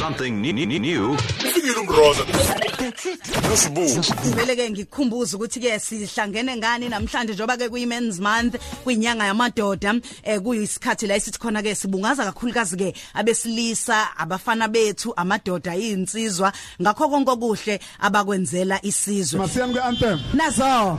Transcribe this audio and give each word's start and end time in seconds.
something 0.00 0.40
new. 0.40 0.52
new. 0.80 1.16
Fikile 1.52 1.80
umroza. 1.80 2.24
Nosibu. 3.48 3.80
Vele 4.34 4.56
ke 4.56 4.70
ngikukhumbuza 4.70 5.36
ukuthi 5.36 5.60
ke 5.60 5.78
sihlangene 5.78 6.56
ngani 6.56 6.88
namhlanje 6.88 7.34
njoba 7.34 7.56
ke 7.56 7.68
kuyi 7.68 7.86
men's 7.86 8.18
month 8.18 8.56
kwinyanga 8.84 9.26
yamadoda 9.26 9.94
eh 10.24 10.40
kuyisikhathi 10.40 11.06
la 11.06 11.16
isithi 11.16 11.38
khona 11.38 11.62
ke 11.62 11.74
sibungaza 11.74 12.24
kakhulukazi 12.24 12.76
ke 12.76 12.94
abesilisa 13.14 14.16
abafana 14.16 14.68
bethu 14.68 15.12
amadoda 15.16 15.76
izinsizwa 15.76 16.52
ngakho 16.80 17.08
konke 17.08 17.30
okuhle 17.30 17.80
abakwenzela 18.00 18.80
isizwe 18.82 19.38
Masiyami 19.38 19.74
ke 19.74 19.80
anthem. 19.80 20.18
nazo 20.34 20.98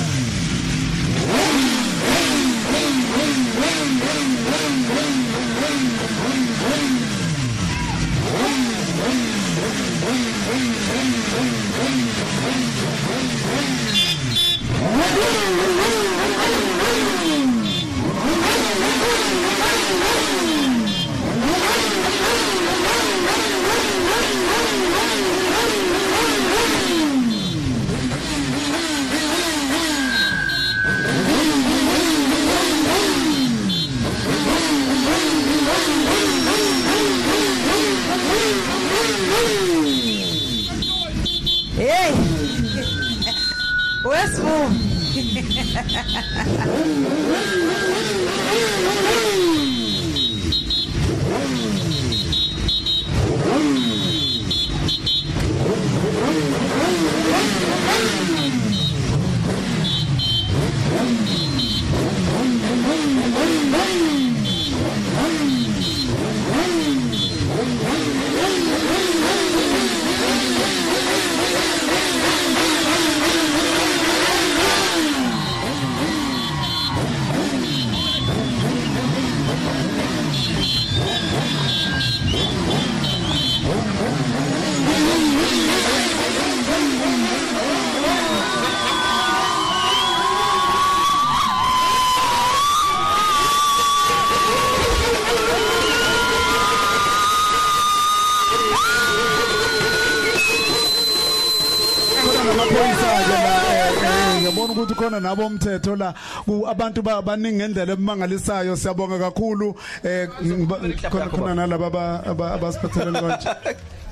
nabo 105.21 105.45
umthetho 105.47 105.95
la 105.95 106.13
ku- 106.45 106.65
abantu 106.67 107.01
ba- 107.01 107.21
baningi 107.21 107.57
ngendlela 107.61 107.93
ebumangalisayo. 107.93 108.75
Siyabonga 108.75 109.19
kakhulu 109.19 109.75
eh 110.03 110.27
ngiba- 110.43 111.09
khona 111.09 111.29
khona 111.29 111.53
nalabo 111.55 111.85
aba- 111.85 112.23
aba- 112.25 112.53
abasiphathelele 112.57 113.19
konje 113.21 113.47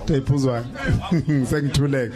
Deyiphuzwana 0.07 0.65
sengithuleke 1.49 2.15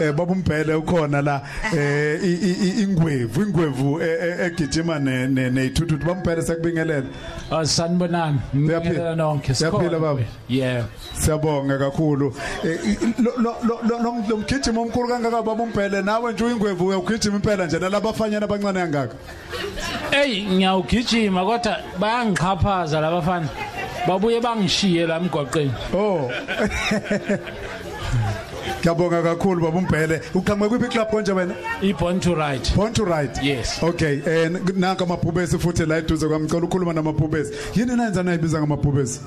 eh 0.00 0.12
baba 0.12 0.32
umbhele 0.32 0.74
ukhona 0.74 1.22
la 1.22 1.42
eh 1.76 2.18
i- 2.22 2.38
i- 2.50 2.58
i- 2.68 2.82
ingwevu 2.82 3.42
ingwevu 3.42 4.00
eh, 4.02 4.18
eh, 4.22 4.46
egijima 4.46 4.98
ne 4.98 5.26
ne- 5.28 5.50
neyithuthu 5.50 5.96
bambhele 6.06 6.42
sekubingelela 6.42 7.06
Oh 7.50 7.64
sanibonani. 7.64 8.38
Uyaphila? 8.54 8.80
Ngibingelela 8.80 9.16
nonke. 9.16 9.52
Uyaphila, 9.60 9.98
baba? 9.98 10.20
Yeah. 10.48 10.84
Siyabonga 11.14 11.78
kakhulu. 11.78 12.34
Eh, 12.64 12.78
i- 12.84 13.22
lo 13.22 13.32
lo 13.36 13.54
lo 13.62 13.78
lo- 13.88 13.98
lo 14.02 14.14
lo 14.28 14.36
mgijimo 14.36 14.82
omkhulu 14.82 15.08
kangaka 15.08 15.42
baba 15.42 15.62
umbhele 15.62 16.02
nawe 16.02 16.32
nje 16.32 16.44
uyingwevu 16.44 16.86
uyagijima 16.86 17.36
impela 17.36 17.66
nje 17.66 17.78
nalabafanyana 17.78 18.44
abancane 18.46 18.80
kangaka. 18.80 19.14
Ey 20.12 20.42
ngiyawugijima 20.42 21.44
kodwa 21.44 21.76
bayangixhaphaza 22.00 23.00
labafana. 23.00 23.48
Babuye 24.08 24.40
bangishiye 24.40 25.06
la 25.06 25.16
emgwaqeni. 25.16 25.72
Oh. 25.94 26.30
Ngiyabonga 28.84 29.22
kakhulu 29.22 29.62
baba 29.62 29.78
umbhele. 29.78 30.20
Uqhamuke 30.34 30.68
kwiphi 30.68 30.90
club 30.92 31.08
konje 31.10 31.32
wena? 31.32 31.54
iborn 31.82 32.20
to 32.20 32.34
ride. 32.34 32.68
Born 32.76 32.92
to 32.92 33.04
ride. 33.04 33.32
Yes. 33.42 33.82
Okay, 33.82 34.20
eh 34.26 34.50
nanka 34.76 35.04
amabhubesi 35.04 35.58
futhi 35.58 35.86
la 35.86 35.96
eduze 35.96 36.28
kwamcela 36.28 36.64
ukukhuluma 36.64 36.92
namabhubesi. 36.92 37.52
Yini 37.74 37.96
nenza 37.96 38.22
nayibiza 38.22 38.58
ngamabhubesi? 38.60 39.20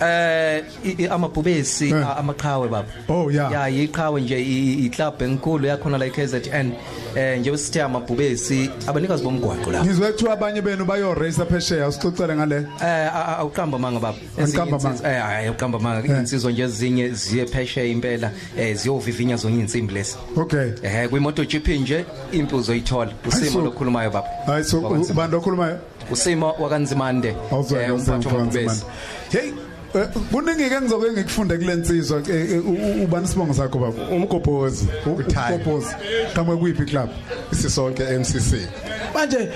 Eh 0.00 0.62
i- 0.84 1.02
i- 1.04 1.08
amabhubesi 1.08 1.90
Eh. 1.90 2.06
a- 2.08 2.16
amaqhawe 2.16 2.68
baba. 2.68 2.88
Oh, 3.08 3.30
yeah. 3.30 3.52
Ya 3.52 3.68
iqhawe 3.68 4.20
nje 4.20 4.38
i- 4.40 4.72
i- 4.72 4.86
iclub 4.86 5.22
enkulu 5.22 5.66
yakhona 5.66 5.98
la 5.98 6.06
KZN. 6.10 6.72
Eh 7.16 7.38
nje 7.40 7.50
besithe 7.50 7.82
amabhubesi 7.82 8.70
abanikazi 8.86 9.24
bomgwaqo 9.24 9.70
la. 9.72 9.84
Ngizwe 9.84 10.12
kuthiwa 10.12 10.32
abanye 10.32 10.60
benu 10.62 10.84
bayo 10.84 11.14
race 11.14 11.44
phesheya 11.44 11.88
usixoxele 11.88 12.34
ngale. 12.36 12.56
Eh 12.80 12.84
a- 12.84 13.10
a- 13.12 13.38
awuqamba 13.38 13.78
manga 13.78 14.00
baba. 14.00 14.18
Awuqamba 14.38 14.76
Ezinye 14.76 14.92
insizwa- 14.94 15.08
Eh 15.12 15.22
hayi 15.22 15.46
awuqamba 15.48 15.78
manga 15.78 16.12
Eh. 16.12 16.18
insizwa 16.20 16.52
nje 16.52 16.62
ezinye 16.62 17.08
ziye 17.10 17.46
phesheya 17.46 17.86
impela 17.86 18.30
eh 18.58 18.76
ziyovivinya 18.76 19.36
zonke 19.36 19.60
insimbi 19.60 19.94
lesi. 19.94 20.16
Okay. 20.36 20.72
Eh 20.82 21.08
kwimoto 21.08 21.44
GP 21.44 21.78
nje 21.78 22.04
impi 22.32 22.54
uzoyithola. 22.54 23.10
Hayi, 23.22 23.32
so- 23.32 23.46
Usimo 23.46 23.60
lokhulumayo 23.64 24.10
baba. 24.10 24.28
Hayi 24.46 24.64
so 24.64 24.76
Wakwanzima. 24.82 25.12
ubani 25.14 25.34
okhulumayo? 25.34 25.78
Usimo 26.10 26.54
wakanzimande. 26.58 27.34
awuzweke 27.52 27.84
Eh, 27.84 27.94
umphathi 27.94 28.26
wamabhubesi. 28.28 28.84
hey 29.30 29.48
eh, 29.48 29.52
kuningi 30.32 30.68
ke 30.68 30.80
ngizoke 30.80 31.12
ngikufunde 31.12 31.58
kule 31.58 31.74
nsizwa 31.74 32.18
eh, 32.30 32.50
eh, 32.52 32.66
u- 32.66 32.70
u- 32.72 33.04
ubani 33.04 33.28
sibongo 33.28 33.54
sakho 33.54 33.78
baba 33.78 34.02
Umgobhozi. 34.10 34.86
uThai. 35.18 35.52
Umgobhozi 35.54 35.94
qhamuke 36.34 36.56
kuyiphi 36.60 36.84
club 36.84 37.08
Sisonke 37.52 38.02
MCC. 38.02 38.68
manje 39.14 39.48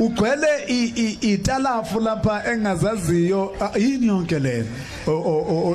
ugcwele 0.00 0.46
i- 0.68 0.92
i- 0.96 1.32
italafu 1.32 2.00
lapha 2.00 2.42
engazaziyo 2.52 3.52
ah, 3.60 3.78
yini 3.78 4.06
yonke 4.06 4.38
lena 4.38 4.64
o- 5.01 5.01
o- 5.01 5.01
o- 5.01 5.01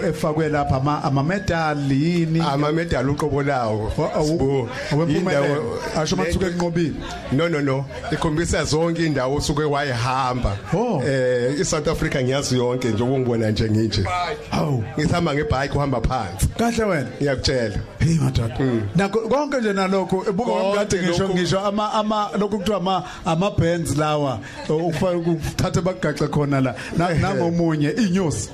efakwe 0.10 0.50
lapha 0.50 0.76
ama 0.76 1.04
ama 1.04 1.24
medal 1.24 1.92
yini? 1.92 2.40
Ama 2.42 2.72
medal 2.72 3.10
uqobo 3.10 3.44
lawo. 3.44 3.92
Sibu. 4.26 4.70
awempumelelo. 4.92 5.46
Indawo- 5.46 6.02
asho 6.02 6.16
mathuke 6.16 6.46
enqobile 6.46 6.94
no 7.32 7.50
no 7.50 7.62
no. 7.62 7.86
Ikhombisa 8.12 8.64
zonke 8.64 9.06
indawo 9.06 9.36
osuke 9.36 9.64
wayehamba 9.64 10.58
Oh. 10.74 11.02
eh 11.06 11.60
iSouth 11.60 11.88
Africa 11.88 12.16
ngiyazi 12.24 12.58
yonke 12.58 12.88
nje 12.88 13.04
ungibona 13.04 13.52
nje 13.52 13.70
nginje 13.70 14.04
hawu. 14.50 14.84
Ngihamba 15.00 15.34
ngebike 15.34 15.78
uhamba 15.78 16.02
phansi. 16.02 16.48
Kahle 16.58 16.84
wena? 16.84 17.08
Ngiyakutshela. 17.22 17.76
Hey 18.00 18.16
madoda. 18.16 18.58
Nakho 18.96 19.20
konke 19.20 19.58
nje 19.58 19.74
nalokho 19.74 20.26
ebuka 20.30 20.52
Konke 20.52 20.66
ngomkade 20.68 20.98
ngisho 21.02 21.24
lokhu- 21.28 21.34
ngisho 21.36 21.60
ama 21.60 21.94
ama 21.94 22.30
lokhu 22.40 22.58
kuthiwa 22.58 22.78
ama 22.78 23.04
ama 23.26 23.52
bands 23.52 23.98
lawa 23.98 24.40
ukufaka 24.70 25.18
ukuthatha 25.18 25.82
bagaxe 25.82 26.28
khona 26.28 26.62
la. 26.62 26.76
Na- 26.98 27.14
nangomunye 27.14 27.90
inyosi. 27.90 28.50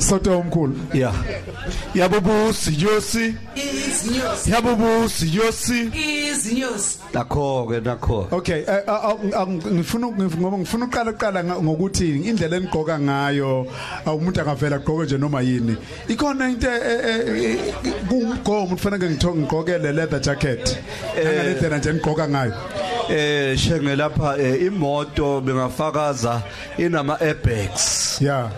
Soto 0.00 0.38
omkhulu. 0.38 0.74
Yeah. 0.94 1.14
Yabo 1.94 2.20
busi 2.20 2.72
yosi, 2.82 3.34
izinyosi 3.56 4.50
yabo 4.50 4.74
busi 4.76 5.36
yosi. 5.36 5.90
izinyosi 5.94 6.98
Nakho 7.12 7.66
ke 7.68 7.80
nakho. 7.80 8.28
Okay 8.32 8.64
eh, 8.68 8.82
ngifuna 9.72 10.06
ngif- 10.06 10.38
ngoba 10.38 10.58
ngifuna 10.58 10.86
uqala 10.86 11.10
uqala 11.12 11.44
ngokuthi 11.44 12.10
indlela 12.28 12.56
enigqoka 12.56 12.98
ngayo 12.98 13.66
ah, 14.06 14.12
umuntu 14.14 14.40
angavela 14.40 14.76
agqoke 14.76 15.04
nje 15.04 15.18
noma 15.18 15.40
yini. 15.42 15.76
Ikhona 16.08 16.48
into 16.48 16.68
kumgomo 18.08 18.76
kufanele 18.76 19.10
ngithoke 19.10 19.38
ngigqoke 19.38 19.78
le 19.78 19.92
leather 19.92 20.20
jacket. 20.20 20.78
Angalethela 21.16 21.78
nje 21.78 21.92
ngigqoka 21.94 22.28
ngayo. 22.28 22.52
Eh 23.10 23.56
shenge 23.56 23.96
lapha 23.96 24.36
eh, 24.38 24.62
imoto 24.66 25.40
bengafakaza 25.40 26.42
inama 26.78 27.20
airbags. 27.20 28.18
yeah 28.20 28.50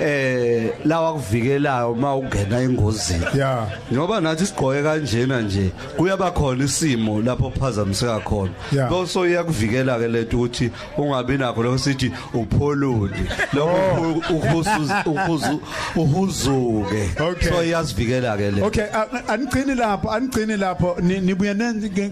Eh 0.00 0.70
lawa 0.84 1.12
kuvikelayo 1.14 1.92
uma 1.92 2.14
ungena 2.16 2.60
engozini. 2.60 3.24
yeah 3.34 3.66
Ngoba 3.92 4.20
nathi 4.20 4.46
sigqoke 4.46 4.82
kanjena 4.82 5.40
nje 5.40 5.70
kuyaba 5.96 6.30
khona 6.30 6.64
isimo 6.64 7.20
lapho 7.22 7.50
phazamiseka 7.50 8.20
khona. 8.20 8.50
Yeah. 8.72 8.90
Bese 8.90 9.20
iyakuvikela 9.30 9.98
ke 9.98 10.08
lethu 10.08 10.36
ukuthi 10.42 10.70
ungabi 10.98 11.38
nakho 11.38 11.62
lokho 11.62 11.78
sithi 11.78 12.12
upholoni. 12.34 13.26
Lokho 13.52 14.22
uhuzu 14.30 14.92
uhuzu 15.06 15.60
uhuzuke. 15.96 17.10
Okay. 17.20 17.48
So 17.48 17.62
iyasivikela 17.64 18.36
ke 18.36 18.50
le. 18.50 18.62
Okay 18.62 18.84
a- 18.92 19.08
anigcini 19.28 19.74
lapho 19.74 20.10
anigcini 20.10 20.56
lapho 20.56 20.96
Ni- 21.00 21.20
nibuye 21.20 21.54
nenze 21.54 21.88
ke- 21.88 22.10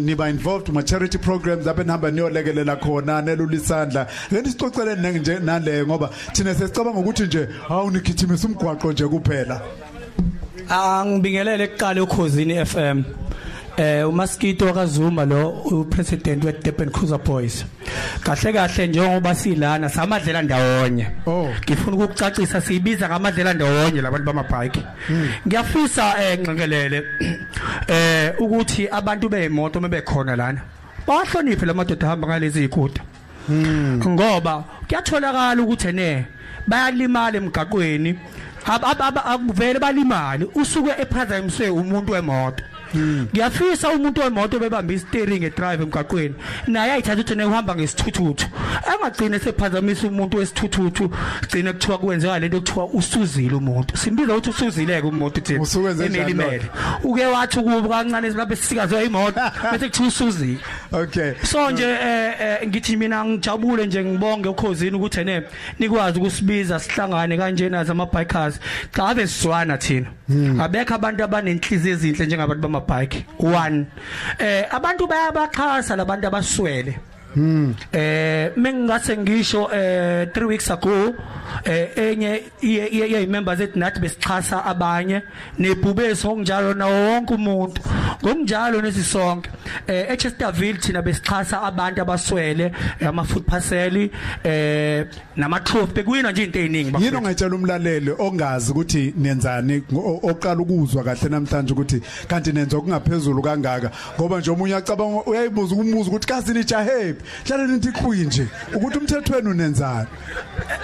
niba 0.00 0.28
involved 0.30 0.68
ma 0.72 0.82
charity 0.82 1.18
programs 1.28 1.66
lapho 1.66 1.82
enihamba 1.82 2.10
niyolekelela 2.10 2.76
khona 2.76 3.22
nelula 3.22 3.56
isandla 3.56 4.06
ngeni 4.32 4.50
sicocele 4.50 4.94
nenge 4.96 5.18
nje 5.18 5.38
nale 5.38 5.84
ngoba 5.84 6.10
thina 6.32 6.54
sesicabanga 6.54 7.00
ukuthi 7.00 7.22
nje 7.22 7.48
hawu 7.68 7.90
nikhithimisa 7.90 8.48
umgwaqo 8.48 8.92
nje 8.92 9.06
kuphela 9.12 9.60
Angibingelele 10.68 11.64
ekuqala 11.64 12.02
ukhosini 12.02 12.66
FM. 12.66 13.02
Eh 13.78 14.08
uMaskito 14.08 14.74
kaZuma 14.74 15.24
lo 15.24 15.62
upresident 15.70 16.44
we 16.44 16.52
Durban 16.52 16.90
Cruiser 16.90 17.18
Boys. 17.18 17.64
Kahle 18.22 18.52
kahle 18.52 18.86
njengoba 18.86 19.34
silana 19.34 19.88
samadlela 19.88 20.42
ndawonye. 20.42 21.06
Oh. 21.26 21.48
Ngifuna 21.62 21.96
ukukucacisa 21.96 22.60
sibiza 22.60 23.08
ngamadlela 23.08 23.54
ndawonye 23.54 24.00
labantu 24.02 24.26
bamabike. 24.26 24.82
Ngiyafisa 25.46 26.14
eh 26.22 26.38
nqengelele 26.38 27.04
eh 27.86 28.34
ukuthi 28.38 28.88
abantu 28.88 29.28
beemoto 29.28 29.80
mebekhona 29.80 30.36
lana. 30.36 30.60
Bahloniphe 31.08 31.66
lamadoda 31.66 32.06
ahamba 32.06 32.28
ngalezi 32.28 32.64
ikude. 32.64 33.00
ngoba 34.06 34.64
kuyatholakala 34.88 35.62
ukuthi 35.62 35.92
ne 35.92 36.26
bayalimala 36.68 37.36
emgaqweni. 37.38 38.18
Ab- 38.66 38.84
ab- 38.84 39.00
ab- 39.02 39.24
akuvele 39.26 39.78
balimale. 39.80 40.44
Usuke 40.54 40.92
ephazanyiswe 41.00 41.70
umuntu 41.70 42.12
wemoto. 42.12 42.62
Ngiyafisa 42.96 43.90
umuntu 43.90 44.20
wemoto 44.20 44.58
bebamba 44.58 44.94
i-steering 44.94 45.42
edrive 45.42 45.82
emgaqweni 45.82 46.34
naye 46.66 46.92
ayithatha 46.92 47.20
ukuthi 47.20 47.42
uhamba 47.42 47.74
ngesithuthuthu. 47.76 48.46
Angagcine 48.86 49.38
sephazamisa 49.38 50.08
umuntu 50.08 50.36
wesithuthuthu 50.36 51.10
gcine 51.42 51.72
kuthiwa 51.72 51.98
kwenzeka 51.98 52.38
lento 52.38 52.60
kuthiwa 52.60 52.86
usuzile 52.86 53.54
umuntu. 53.54 53.96
Simbiza 53.96 54.32
ukuthi 54.32 54.50
usuzileke 54.50 55.06
umuntu 55.06 55.40
thina 55.40 55.62
Usuke 55.62 55.86
wenze 55.86 56.08
njani 56.08 56.18
emelimele 56.18 56.70
uke 57.04 57.26
wathi 57.26 57.60
kubo 57.60 57.88
kancane 57.88 58.30
lapho 58.30 58.56
sisikazwe 58.56 59.04
imoto 59.04 59.40
bese 59.72 59.88
kuthiwa 59.88 60.08
usuzile. 60.08 60.58
Okay. 60.92 61.32
So 61.42 61.70
nje 61.70 61.84
eh 61.84 62.34
eh, 62.40 62.68
ngithi 62.68 62.96
mina 62.96 63.24
ngijabule 63.24 63.86
nje 63.86 64.04
ngibonge 64.04 64.48
ukhosini 64.48 64.96
ukuthi 64.96 65.20
ene 65.20 65.42
nikwazi 65.78 66.18
ukusibiza 66.18 66.80
sihlangane 66.80 67.36
kanjena 67.36 67.84
zama 67.84 68.06
bikers 68.06 68.60
cha 68.96 69.08
ave 69.08 69.26
sizwana 69.26 69.78
thina 69.78 70.06
abekho 70.60 70.94
abantu 70.94 71.24
abanenhliziyo 71.24 71.94
ezinhle 71.94 72.26
njengabantu 72.26 72.66
bamabike 72.80 73.24
one. 73.38 73.86
Eh 74.38 74.64
abantu 74.70 75.06
bayabaxhasa 75.06 75.96
labantu 75.96 76.26
abaswele. 76.26 77.07
Eh 77.92 78.52
mengingase 78.56 79.16
ngisho 79.16 79.70
eh 79.72 80.28
3 80.34 80.44
weeks 80.46 80.70
ago 80.70 81.14
eh 81.64 81.88
enye 81.96 82.42
iye 82.62 83.26
members 83.26 83.60
ethi 83.60 83.78
nathi 83.78 84.00
besixhasa 84.00 84.64
abanye. 84.64 85.22
Nebhubeso 85.58 86.28
ngokunjalo 86.28 86.74
nawo 86.74 87.10
wonke 87.10 87.34
umuntu. 87.34 87.82
Ngokunjalo 88.22 88.82
nesisonke 88.82 89.50
eh 89.86 90.10
eChesterville 90.10 90.78
thina 90.78 91.02
besixhasa 91.02 91.62
abantu 91.62 92.02
abaswele 92.02 92.72
ama 93.00 93.24
food 93.24 93.44
parcel 93.44 94.10
eh 94.44 95.06
nama 95.36 95.60
trophy 95.60 95.92
bekuyina 95.92 96.32
nje 96.32 96.44
into 96.44 96.58
eziningi 96.58 97.04
yini 97.04 97.16
ongayitshela 97.16 97.54
umlaleli 97.56 98.10
ongazi 98.18 98.72
ukuthi 98.72 99.14
nenzani 99.16 99.82
oqala 100.22 100.60
ukuzwa 100.60 101.04
kahle 101.04 101.28
namhlanje 101.28 101.72
ukuthi 101.72 102.02
kanti 102.28 102.52
nenza 102.52 102.76
okungaphezulu 102.76 103.42
kangaka? 103.42 103.90
Ngoba 104.16 104.38
nje 104.38 104.50
omunye 104.50 104.74
acabanga 104.74 105.22
uyayibuza 105.26 105.74
umuza 105.74 106.10
ukuthi 106.10 106.26
kazi 106.26 106.54
nijahephi 106.54 107.17
hlaleni 107.46 107.74
into 107.74 107.88
iqhwi 107.88 108.26
nje 108.26 108.46
ukuthi 108.74 108.98
umthethweni 108.98 109.48
unenzani? 109.48 110.08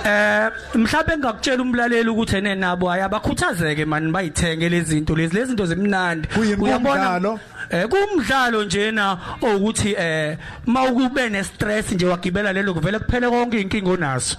Eh 0.05 0.51
mhlawumbe 0.75 1.13
engakutshela 1.15 1.63
umlaleli 1.63 2.11
ukuthi 2.11 2.37
ene 2.37 2.55
nabo 2.55 2.91
ayabakhuthazeke 2.91 3.85
mani 3.85 4.13
bayithenge 4.13 4.69
lezi 4.69 4.91
zinto 4.91 5.17
lezi. 5.17 5.35
Lezi 5.35 5.47
zinto 5.47 5.67
Kuyini, 6.35 6.57
kuwumdlalo? 6.57 7.41
Eh 7.75 7.87
kumdlalo 7.89 8.65
njena 8.65 9.19
ukuthi 9.43 9.95
eh 9.99 10.39
mawukube 10.67 11.29
ne 11.31 11.45
stress 11.45 11.93
nje 11.93 12.07
wagibela 12.07 12.53
lelo 12.53 12.75
kuvele 12.75 12.99
kuphele 12.99 13.29
konke 13.29 13.61
inkingo 13.61 13.91
onaso 13.91 14.37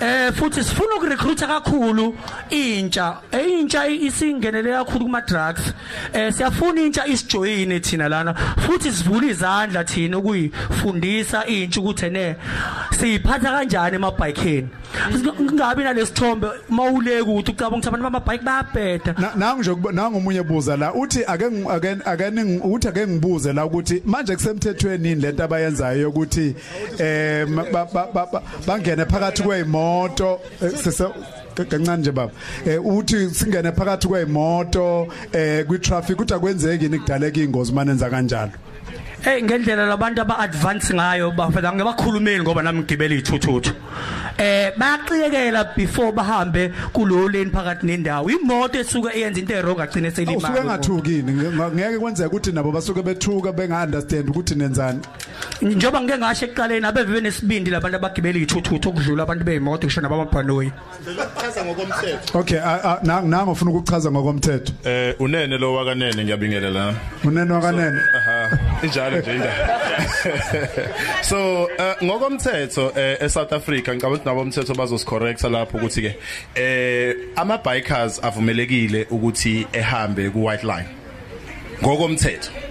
eh 0.00 0.32
futhi 0.32 0.64
sifuna 0.64 0.94
ukurecruita 0.96 1.46
kakhulu 1.46 2.14
intsha. 2.50 3.18
Eh, 3.32 3.60
intsha 3.60 3.86
isingenele 3.88 4.72
kakhulu 4.72 5.04
kuma 5.04 5.20
drugs 5.20 5.72
eh 6.12 6.32
siyafuna 6.32 6.80
intsha 6.80 7.06
isijoyine 7.06 7.80
thina 7.80 8.08
lana. 8.08 8.34
Futhi 8.34 8.92
sivula 8.92 9.26
izandla 9.26 9.84
thina 9.84 10.18
ukuyifundisa 10.18 11.46
intsha 11.46 11.80
ukuthi 11.80 12.10
ne 12.10 12.36
siyiphatha 12.98 13.50
kanjani 13.50 13.96
emabhayikeni? 13.96 14.68
Kungabi 15.36 15.84
nalesithombe 15.84 16.48
mawuleke 16.68 17.20
ukuthi 17.20 17.50
ucabanga 17.52 17.76
ukuthi 17.76 17.88
abantu 17.88 18.04
bamabhayiki 18.04 18.44
bayabheda. 18.44 19.14
Na- 19.18 19.34
nangu 19.34 19.60
nje 19.60 19.92
nangu 19.92 20.16
omunye 20.16 20.42
buza 20.42 20.76
la 20.76 20.94
uthi 20.94 21.24
ake 21.24 21.44
ake 21.70 21.96
ake 22.04 22.30
ning- 22.66 22.72
uthi 22.74 22.88
ake 22.88 23.06
ngibuze 23.06 23.52
la 23.52 23.64
ukuthi 23.66 24.02
manje 24.04 24.34
kusemthethweni 24.36 25.08
yini 25.08 25.20
lento 25.20 25.44
abayenzayo 25.44 26.08
ukuthi 26.10 26.54
eh 26.98 27.48
ma- 27.48 27.64
ba- 27.72 27.88
ba- 27.94 28.08
ba- 28.14 28.26
ba- 28.32 28.42
bangene 28.66 29.04
phakathi 29.04 29.42
kwezimoto 29.42 30.40
eh, 30.62 30.72
sese 30.84 31.04
kancane 31.54 31.96
nje 31.96 32.12
baba 32.12 32.32
eh 32.66 32.86
uthi 32.86 33.30
singene 33.34 33.72
phakathi 33.72 34.08
kwezimoto 34.08 35.08
eh 35.32 35.64
kwi 35.66 35.78
traffic 35.78 36.20
uthi 36.20 36.34
akwenzeki 36.34 36.84
yini 36.84 36.98
kudaleka 36.98 37.40
ingozi 37.40 37.72
manenza 37.72 38.10
kanjalo? 38.10 38.52
Hey 39.26 39.42
ngendlela 39.42 39.86
labantu 39.86 40.20
aba 40.22 40.38
advance 40.38 40.94
ngayo 40.94 41.30
bafela 41.32 41.72
ngebakhulumeli 41.72 42.42
ngoba 42.44 42.62
nami 42.62 42.78
ngigibela 42.80 43.14
izithuthuthu. 43.14 43.72
Eh 44.38 44.70
bayaqhiyekela 44.78 45.74
before 45.76 46.12
bahambe 46.12 46.70
kulo 46.92 47.28
lane 47.28 47.50
phakathi 47.50 47.86
nendawo. 47.86 48.30
Imoto 48.30 48.78
esuka 48.78 49.10
eyenza 49.14 49.40
into 49.40 49.52
errong 49.54 49.80
agcine 49.80 50.10
selimala. 50.12 50.38
usuke 50.38 50.64
ngathukini 50.64 51.32
ngeke 51.32 51.98
kwenzeka 51.98 52.28
ukuthi 52.28 52.52
nabo 52.52 52.70
basuke 52.70 53.02
bethuka 53.02 53.52
benga 53.52 53.82
understand 53.82 54.28
ukuthi 54.30 54.54
nenzani 54.54 55.00
Njoba 55.62 56.00
ngeke 56.02 56.18
ngasho 56.18 56.46
ekuqaleni 56.46 56.86
abeve 56.86 57.20
nesibindi 57.20 57.70
labantu 57.70 57.96
abagibela 57.96 58.38
izithuthuthu 58.38 58.88
okudlula 58.90 59.22
abantu 59.24 59.44
beemoto 59.44 59.86
ngisho 59.86 60.00
nabamabhanoyi. 60.02 60.70
okay 62.34 62.58
a- 62.58 62.80
a- 62.84 63.00
nangu 63.02 63.28
nangu 63.28 63.50
ufuna 63.52 63.70
ukuchaza 63.72 64.10
ngokomthetho 64.10 64.72
Eh 64.84 65.14
unene 65.18 65.58
lo 65.58 65.74
wakanene 65.74 66.22
ngiyabingelela. 66.24 66.94
unene 67.24 67.52
wakanene 67.52 68.00
Aha, 68.16 68.58
injalo 68.86 69.18
nje 69.20 69.34
indaba. 69.34 69.80
So, 71.30 71.68
eh, 71.78 71.96
ngokomthetho 72.02 72.92
eh 72.96 73.16
eSouth 73.20 73.52
Africa 73.52 73.88
ngicabanga 73.94 74.08
ukuthi 74.08 74.26
nabo 74.26 74.40
umthetho 74.40 74.74
bazosicorrecta 74.74 75.48
lapho 75.48 75.78
ukuthi 75.78 76.02
ke 76.02 76.14
eh 76.54 77.14
ama 77.36 77.58
bikers 77.58 78.20
avumelekile 78.22 79.06
ukuthi 79.10 79.66
ehambe 79.72 80.30
ku 80.30 80.44
white 80.44 80.64
line. 80.64 80.88
Ngokomthetho. 81.82 82.65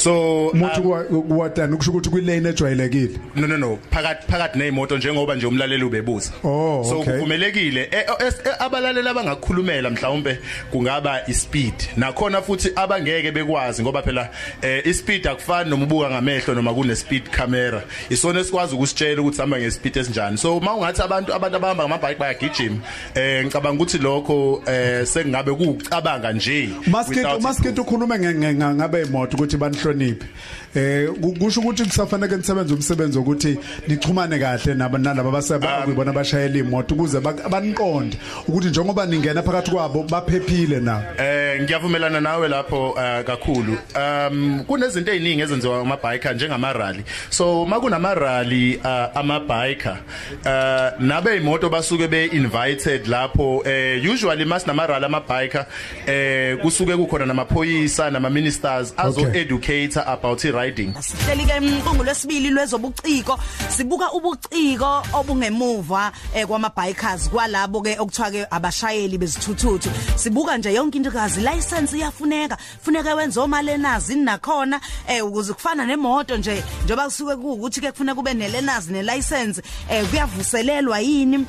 So 0.00 0.48
umuntu 0.48 0.82
kuwatani 1.28 1.76
kusho 1.76 1.90
ukuthi 1.90 2.10
kwilane 2.10 2.48
ejwayelekile? 2.48 3.18
No 3.36 3.46
no 3.46 3.56
no. 3.56 3.78
Phakathi 3.90 4.26
phakathi 4.26 4.58
nezimoto 4.58 4.96
njengoba 4.96 5.34
nje 5.34 5.46
umlaleli 5.46 5.84
ubebuza. 5.84 6.32
Oh, 6.44 6.84
so 6.84 7.02
kuvumelekile. 7.02 7.88
Eh, 7.90 8.04
eh, 8.20 8.32
abalaleli 8.58 9.08
abangakhulumela 9.08 9.90
mhlawumbe 9.90 10.38
kungaba 10.70 11.28
ispeed. 11.28 11.74
Nakhona 11.96 12.42
futhi 12.42 12.72
abangeke 12.76 13.32
bekwazi 13.32 13.82
ngoba 13.82 14.02
phela 14.02 14.30
eh, 14.62 14.86
ispeed 14.86 15.26
akufani 15.26 15.70
noma 15.70 15.84
ubuka 15.84 16.10
ngamehlo 16.10 16.54
noma 16.54 16.74
kune 16.74 16.96
speed 16.96 17.30
camera. 17.30 17.82
Isona 18.10 18.40
esikwazi 18.40 18.74
ukusitshela 18.74 19.22
ukuthi 19.22 19.40
hamba 19.40 19.58
ngespeed 19.58 19.96
esinjani. 19.96 20.38
So 20.38 20.60
mawungathi 20.60 21.02
abantu 21.02 21.34
abantu 21.34 21.56
abahamba 21.56 21.84
ngamabike 21.84 22.18
bayagijima 22.18 22.76
eh 23.14 23.44
ngicabanga 23.44 23.82
ukuthi 23.82 23.98
lokho 23.98 24.62
eh 24.66 25.06
sekungabe 25.06 25.54
kucabanga 25.54 26.32
nje 26.32 26.70
without 27.08 27.42
maskete 27.42 27.80
ukhulume 27.80 28.18
ngabe 28.18 29.02
imoto 29.02 29.36
ukuthi 29.36 29.56
banihloniphe. 29.90 30.26
Eh 30.74 31.08
ku- 31.20 31.32
kusho 31.38 31.60
ukuthi 31.60 31.84
kusafanele 31.84 32.36
nisebenze 32.36 32.74
umsebenzi 32.74 33.18
ukuthi 33.18 33.58
nichumane 33.88 34.38
kahle 34.38 34.74
naba 34.74 34.98
nalabo 34.98 35.30
baseba 35.30 35.82
kuyibona 35.82 36.10
abashayela 36.10 36.58
imoto 36.58 36.94
ukuze 36.94 37.18
bak- 37.20 37.48
baniqonde 37.48 38.16
ukuthi 38.48 38.68
njengoba 38.68 39.06
ningena 39.06 39.42
phakathi 39.42 39.70
kwabo 39.70 40.02
baphephile 40.02 40.80
na. 40.80 41.02
Eh 41.18 41.62
ngiyavumelana 41.62 42.20
nawe 42.20 42.48
lapho 42.48 42.94
eh, 42.98 43.24
kakhulu. 43.24 43.76
Um 43.96 44.64
kunezinto 44.66 45.12
eziningi 45.12 45.42
ezenziwa 45.42 45.80
ama 45.80 45.96
biker 45.96 46.34
njengama 46.34 46.72
rally. 46.72 47.04
So 47.30 47.64
makunama 47.66 48.14
rally 48.14 48.80
ama 49.14 49.40
biker 49.40 49.98
eh 50.46 50.92
nabe 51.00 51.36
imoto 51.36 51.68
basuke 51.68 52.08
be 52.08 52.26
invited 52.26 53.06
lapho 53.06 53.62
eh 53.66 54.00
usually 54.12 54.44
mas 54.44 54.66
nama 54.66 54.86
rally 54.86 55.04
ama 55.06 55.20
biker 55.20 55.66
eh 56.06 56.56
kusuke 56.62 56.96
kukhona 56.96 57.26
namaphoyisa 57.26 58.10
nama 58.10 58.30
ministers 58.30 58.94
azo 58.96 59.20
Okay. 59.20 59.40
educate 59.40 59.96
about 60.06 60.44
riding. 60.60 60.94
sihleli 61.02 61.44
ke 61.46 61.56
imqungu 61.56 62.04
lesibili 62.04 62.50
lwezobuciko. 62.50 63.38
Sibuka 63.68 64.12
ubuciko 64.12 65.02
obungemuva 65.12 66.12
eh, 66.34 66.46
kwama 66.46 66.70
bikers 66.76 67.28
kwalabo 67.30 67.82
ke 67.82 67.96
okuthiwa 67.98 68.30
ke 68.30 68.46
abashayeli 68.50 69.18
bezithuthuthu. 69.18 69.90
Sibuka 70.16 70.58
nje 70.58 70.74
yonke 70.74 70.98
into 70.98 71.10
kazi 71.10 71.40
license 71.40 71.96
iyafuneka. 71.96 72.56
Funeka 72.82 73.14
wenze 73.14 73.40
omalenazi 73.40 74.14
nakhona 74.14 74.80
eh 75.08 75.26
ukuze 75.26 75.52
kufana 75.52 75.86
nemoto 75.86 76.36
nje. 76.36 76.64
Njoba 76.84 77.04
kusuke 77.04 77.34
ukuthi 77.34 77.80
ke 77.80 77.90
kufuneka 77.92 78.14
kube 78.14 78.34
nelenazi 78.34 78.92
nelicense 78.92 79.62
eh 79.90 80.04
kuyavuselelwa 80.10 81.00
yini? 81.00 81.46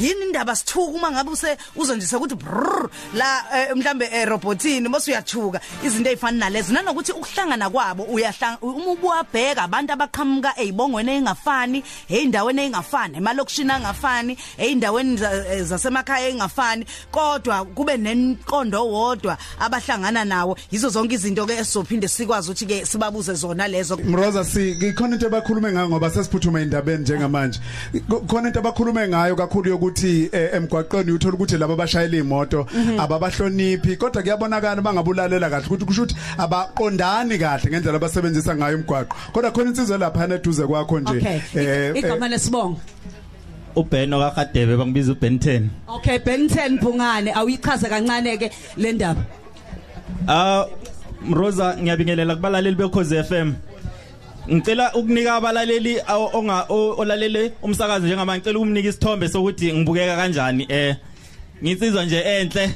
Yini 0.00 0.26
indaba? 0.26 0.56
Sithuka 0.56 0.92
uma 0.98 1.10
ngabe 1.10 1.30
use 1.30 1.56
uzonjisa 1.76 2.16
ukuthi 2.18 2.34
brrr 2.34 2.88
la 3.14 3.44
eh, 3.54 3.76
mhlambe 3.76 4.08
eh, 4.12 4.26
robotini 4.28 4.88
bose 4.88 5.10
uyachuka 5.10 5.60
izinto 5.84 6.10
ezifana 6.10 6.38
nalezo 6.38 6.72
nanokuthi 6.72 7.12
ukuhlangana 7.12 7.70
kwabo 7.70 8.02
uyahlanga 8.02 8.58
uma 8.62 8.86
ubuwabheka 8.92 9.62
abantu 9.62 9.92
abaqhamuka 9.92 10.52
ezibongweni 10.60 11.12
ezingafani 11.12 11.82
eindaweni 12.08 12.62
ezingafani 12.62 13.16
emalokishini 13.16 13.70
angafani 13.72 14.38
eindaweni 14.58 15.16
za- 15.16 15.46
eh, 15.54 15.62
zasemakhaya 15.64 16.28
ezingafani 16.28 16.86
kodwa 17.10 17.64
kube 17.64 17.96
nenkondo 17.96 18.86
wodwa 18.86 19.38
abahlangana 19.60 20.24
nawo. 20.24 20.56
Yizo 20.70 20.88
zonke 20.88 21.14
izinto 21.14 21.46
ke 21.46 21.52
esizophinde 21.54 22.08
sikwazi 22.08 22.50
ukuthi 22.50 22.66
ke 22.66 22.86
sibabuze 22.86 23.34
zona 23.34 23.68
lezo. 23.68 23.96
Mroza 23.96 24.44
si 24.44 24.70
ikhona 24.70 25.14
into 25.16 25.26
abakhulume 25.26 25.72
ngayo 25.72 25.88
ngoba 25.88 26.10
sesiphuthume 26.10 26.62
indabeni 26.62 27.02
njengamanje. 27.02 27.60
Khona 28.28 28.48
into 28.48 28.58
abakhulume 28.60 29.08
ngayo 29.08 29.36
kakhulu 29.36 29.70
yokuthi 29.86 30.28
eh, 30.32 30.50
emgwaqeni 30.54 31.12
uthola 31.12 31.34
ukuthi 31.34 31.58
laba 31.58 31.74
abashayela 31.74 32.16
imoto 32.16 32.66
ababahloniphi 32.98 33.96
kodwa 33.96 34.22
kuyabonakala 34.22 34.82
bangabulalela 34.82 35.50
kahle 35.50 35.66
ukuthi 35.66 35.84
kusho 35.84 36.02
ukuthi 36.02 36.16
abaqondani 36.38 37.38
kahle 37.38 37.70
ngendlela 37.70 37.96
abasebenzisa 37.96 38.56
ngayo 38.56 38.76
umgwaqo. 38.78 39.16
Kodwa 39.32 39.50
khona 39.50 39.70
insizwe 39.70 39.98
lapha 39.98 40.24
eduze 40.34 40.66
kwakho 40.66 41.00
nje. 41.00 41.18
Okay. 41.18 41.40
eh, 41.54 41.96
Igama 41.96 42.28
lesibongo. 42.28 42.80
uBeno 43.76 44.18
kaGadebe 44.18 44.76
bangibiza 44.76 45.12
uBen 45.12 45.36
10 45.38 45.68
Okay, 45.88 46.18
Ben 46.18 46.46
10 46.48 46.78
Phungane 46.80 47.32
awuyichaze 47.34 47.88
kancane 47.88 48.38
ke 48.38 48.50
le 48.76 48.92
ndaba. 48.92 49.20
ah 50.28 50.64
Rosa 51.30 51.76
ngiyabingelela 51.76 52.36
kubalaleli 52.36 52.76
bekhoze 52.76 53.22
FM 53.22 53.52
ngicela 54.52 54.94
ukunika 54.94 55.34
abalaleli 55.34 56.00
onga 56.32 56.66
olalele 56.68 57.52
umsakazo 57.62 58.06
njengamanje 58.06 58.40
ngicela 58.40 58.58
ukumnika 58.58 58.88
isithombe 58.88 59.28
sokuthi 59.28 59.72
ngibukeka 59.72 60.16
kanjani 60.16 60.66
eh 60.68 60.96
nginsizwa 61.62 62.04
nje 62.04 62.18
enhle 62.20 62.74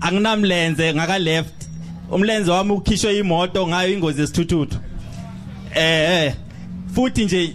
anginamlenze 0.00 0.94
ngaka 0.94 1.18
left. 1.18 1.54
Umlenze 2.10 2.50
wami 2.50 2.72
ukhishwe 2.72 3.18
imoto 3.18 3.68
ngayo 3.68 3.92
ingozi 3.92 4.20
yesithuthuthu. 4.20 4.78
Eh 5.74 6.24
eh 6.24 6.34
futhi 6.94 7.24
nje 7.24 7.54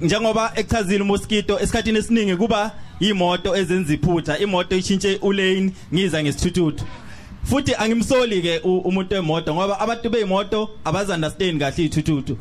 njengoba 0.00 0.52
echazile 0.54 1.02
umosquito 1.02 1.60
esikhatini 1.60 1.98
esiningi 1.98 2.36
kuba 2.36 2.70
imoto 3.00 3.56
ezenza 3.56 3.94
iphutha 3.94 4.38
imoto 4.38 4.76
ishintshe 4.76 5.18
ulane 5.22 5.72
ngiza 5.94 6.22
ngesithuthuthu. 6.22 6.84
Futhi 7.44 7.74
angimsoli 7.74 8.42
ke 8.42 8.58
umuntu 8.58 9.14
wemoto 9.14 9.54
ngoba 9.54 9.80
abantu 9.80 10.10
beimoto 10.10 10.70
abazi 10.84 11.12
understand 11.12 11.60
kahle 11.60 11.84
ithuthutu 11.84 12.38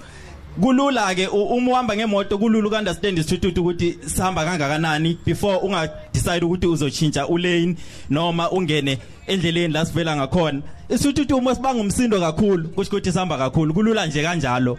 kulula 0.61 1.15
ke 1.15 1.27
uma 1.27 1.71
uhamba 1.71 1.95
ngemoto 1.95 2.37
kulula 2.37 2.67
uku 2.67 2.75
understand 2.75 3.17
isithuthutu 3.17 3.61
ukuthi 3.61 3.97
sihamba 4.05 4.45
kangakanani 4.45 5.17
before 5.25 5.57
unga 5.63 5.89
decide 6.13 6.45
ukuthi 6.45 6.67
uzochinja 6.67 7.27
ulane 7.27 7.75
noma 8.09 8.51
ungene 8.51 8.97
endleleni 9.27 9.73
la 9.73 9.85
sivela 9.85 10.15
ngakhona. 10.15 10.61
Isithuthutu 10.89 11.37
uma 11.37 11.55
sibanga 11.55 11.81
umsindo 11.81 12.19
kakhulu 12.19 12.69
kusho 12.69 12.89
ukuthi 12.89 13.11
sihamba 13.11 13.37
kakhulu 13.37 13.73
kulula 13.73 14.05
nje 14.05 14.23
kanjalo. 14.23 14.77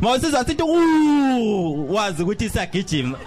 Mawusizwa 0.00 0.44
sithi 0.44 0.62
wazi 1.88 2.22
ukuthi 2.22 2.48
siyagijima 2.48 3.18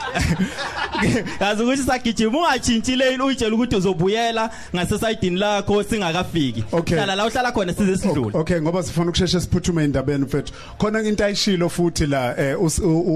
yazi 1.42 1.64
ukuthi 1.64 1.84
sagijima 1.84 2.38
ungachintshi 2.38 2.96
lane 2.96 3.24
uyitshela 3.24 3.56
ukuthi 3.56 3.76
uzobuyela 3.76 4.50
ngasesayidini 4.76 5.40
lakho 5.40 5.84
singakafiki. 5.84 6.64
Hlala 6.86 7.16
la 7.16 7.26
uhlala 7.26 7.52
khona 7.52 7.74
size 7.74 7.98
sidlule. 7.98 8.38
Okay 8.38 8.62
ngoba 8.62 8.84
sifuna 8.84 9.10
ukusheshsha 9.10 9.42
siphuthume 9.42 9.86
indabeni 9.86 10.26
mfethu. 10.26 10.54
Khona 10.78 11.02
into 11.02 11.26
ayishilo 11.26 11.70
futhi 11.70 12.06
la 12.06 12.38
eh, 12.38 12.58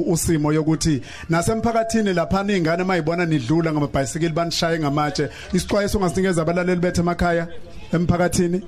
usimo 0.08 0.54
yokuthi 0.54 1.02
nasemphakathini 1.30 2.14
lapha 2.14 2.46
ingane 2.54 2.84
mayibona 2.84 3.26
nidlula 3.26 3.72
ngamabhayisikili 3.72 4.34
banishaye 4.34 4.80
ngamatshe. 4.80 5.30
Isixwayiso 5.54 5.98
ongasinikeza 5.98 6.42
abalaleli 6.42 6.82
bethu 6.82 7.02
emakhaya? 7.02 7.48
Emphakathini? 7.92 8.62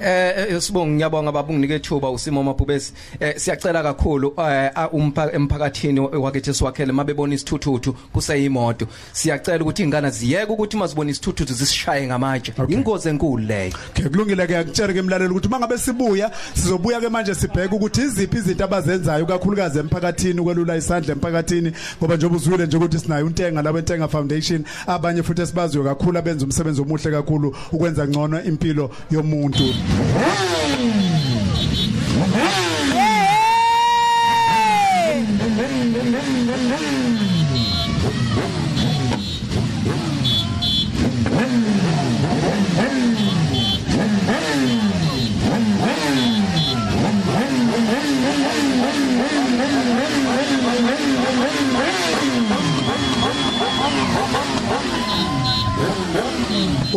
Eh 0.00 0.34
eh, 0.50 0.60
sibonga 0.60 0.94
ngiyabonga 0.94 1.32
baba 1.32 1.48
unginike 1.48 1.76
ithuba 1.76 2.10
usimo 2.10 2.42
mabhubesi 2.42 2.92
eh 3.20 3.34
siyacela 3.36 3.82
kakhulu 3.82 4.34
eh 4.38 4.70
a- 4.74 4.88
umpha- 4.92 5.34
emphakathini 5.34 6.00
wakithi 6.00 6.54
siwakhele 6.54 6.92
mabebona 6.92 7.34
isithuthuthu 7.34 7.92
kuseyimoto. 8.12 8.86
Siyacela 9.12 9.62
ukuthi 9.64 9.82
ingane 9.82 10.10
ziyeke 10.10 10.52
ukuthi 10.52 10.76
mazibona 10.76 11.10
isithuthuthu 11.10 11.54
zisishaye 11.54 12.06
ngamatshe. 12.06 12.52
Ingozi 12.68 13.08
enkulu 13.08 13.42
leyo. 13.46 13.72
Okay 13.90 14.08
kulungile 14.08 14.46
ke 14.46 14.56
akutshela 14.56 14.92
ke 14.92 14.98
emlaleli 14.98 15.30
ukuthi 15.30 15.48
mangabe 15.48 15.78
sibuya 15.78 16.30
sizobuya 16.54 17.00
ke 17.00 17.08
manje 17.08 17.34
sibheke 17.34 17.74
ukuthi 17.74 18.00
iziphi 18.02 18.36
izinto 18.36 18.64
abazenzayo 18.64 19.26
kakhulukazi 19.26 19.78
emphakathini 19.78 20.40
ukwelula 20.40 20.76
isandla 20.76 21.12
emphakathini. 21.14 21.72
Ngoba 21.98 22.16
njengoba 22.16 22.36
uzwile 22.36 22.66
nje 22.66 22.76
ukuthi 22.76 22.98
sinayo 22.98 23.26
untenga 23.26 23.62
labo 23.62 23.80
Ntenga 23.80 24.08
Foundation. 24.08 24.64
Abanye 24.86 25.22
futhi 25.22 25.42
esibaziyo 25.42 25.84
kakhulu 25.84 26.18
abenza 26.18 26.44
umsebenzi 26.44 26.80
omuhle 26.82 27.10
kakhulu 27.10 27.56
ukwenza 27.72 28.06
ngcono 28.08 28.44
impilo 28.44 28.90
yomuntu. 29.10 29.64
Woo! 29.88 31.05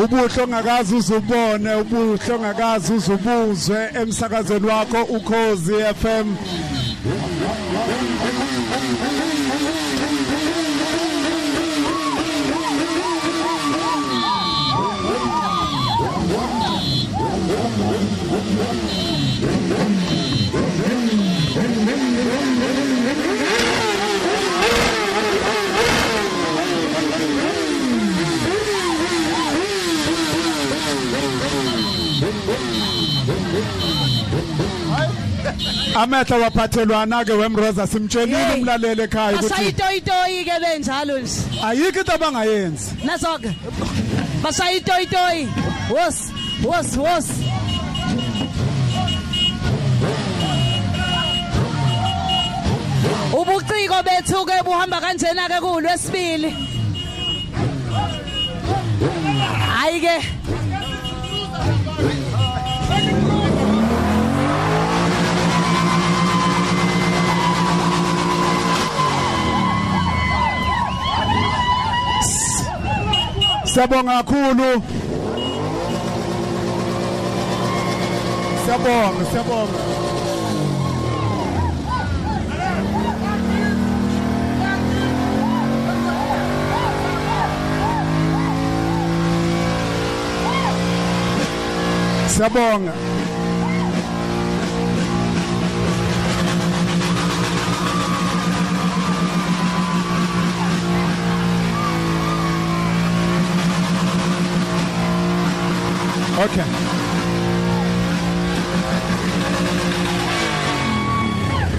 Ubuhle 0.03 0.43
ongakazi 0.43 0.95
uzubone 0.95 1.71
ubuhle 1.81 2.33
ongakazi 2.35 2.93
uzubuzwe 2.93 3.79
emsakazweni 4.01 4.67
wakho 4.67 5.01
ukhozi 5.17 5.73
FM 6.01 6.27
amehla 36.01 36.37
waphathelwana 36.43 37.25
ke 37.25 37.33
wemroza 37.33 37.87
simtshelile 37.87 38.37
Hey. 38.37 38.55
umlaleli 38.61 39.01
ekhaya 39.07 39.37
ukuthi 39.37 39.49
basayitoyitoyi 39.49 40.39
ke 40.47 40.55
benjalo 40.63 41.19
nje. 41.19 41.39
Ayikho 41.67 41.99
into 41.99 42.13
abangayenzi. 42.13 42.87
Nasoke. 43.05 43.51
Basayitoyitoyi 44.43 45.47
wos 45.95 46.17
wos 46.63 46.89
wos 46.97 47.27
ubuciko 53.39 53.97
bethu 54.07 54.39
ke 54.49 54.57
buhamba 54.65 54.97
kanjena 55.03 55.47
ke 55.51 55.57
kulwesibili 55.63 56.51
Siyabonga 73.73 74.23
kakhulu. 74.23 74.69
Siyabonga, 78.63 79.23
siyabonga. 79.31 79.79
Siyabonga. 92.33 92.93
Okay. 106.39 106.63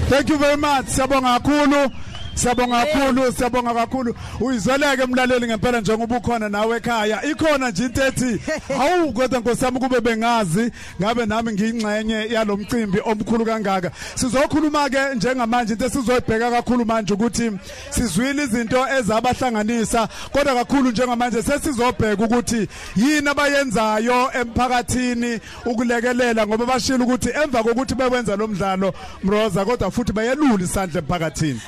Thank 0.09 0.29
you 0.29 0.37
very 0.37 0.57
much. 0.57 0.85
Siyabonga 0.85 1.39
kakhulu. 1.39 1.89
Siyabonga 2.35 2.85
kakhulu, 2.85 3.31
siyabonga 3.31 3.73
kakhulu. 3.73 4.15
Uyizoleke 4.39 5.03
emlaleli 5.03 5.47
ngempela 5.47 5.81
njengoba 5.81 6.17
ukhona 6.17 6.49
nawe 6.49 6.77
ekhaya. 6.77 7.23
Ikhona 7.23 7.69
nje 7.69 7.85
into 7.85 8.05
ethi 8.05 8.41
awu 8.81 9.13
kodwa 9.13 9.39
nkosami 9.39 9.79
kube 9.79 10.01
bengazi 10.01 10.71
ngabe 11.01 11.25
nami 11.25 11.51
ngiyingxenye 11.51 12.27
yalomcimbi 12.29 12.99
omkhulu 13.05 13.45
kangaka. 13.45 13.91
Sizokhuluma 14.15 14.89
ke 14.89 15.15
njengamanje 15.15 15.73
into 15.73 15.85
esizoyibheka 15.85 16.51
kakhulu 16.51 16.85
manje 16.85 17.13
ukuthi 17.13 17.51
sizwile 17.89 18.43
izinto 18.43 18.87
ezabahlanganisa 18.87 20.07
kodwa 20.31 20.55
kakhulu 20.55 20.91
njengamanje 20.91 21.43
sesizobheka 21.43 22.23
ukuthi 22.23 22.67
yini 22.95 23.29
abayenzayo 23.29 24.31
emphakathini 24.33 25.39
ukulekelela 25.65 26.47
ngoba 26.47 26.65
bashilo 26.65 27.03
ukuthi 27.05 27.29
emva 27.43 27.63
kokuthi 27.63 27.95
bewenza 27.95 28.35
lo 28.35 28.47
mdlalo 28.47 28.93
Mroza 29.23 29.65
kodwa 29.65 29.91
futhi 29.91 30.13
bayelula 30.13 30.63
isandla 30.63 30.99
emphakathini. 30.99 31.61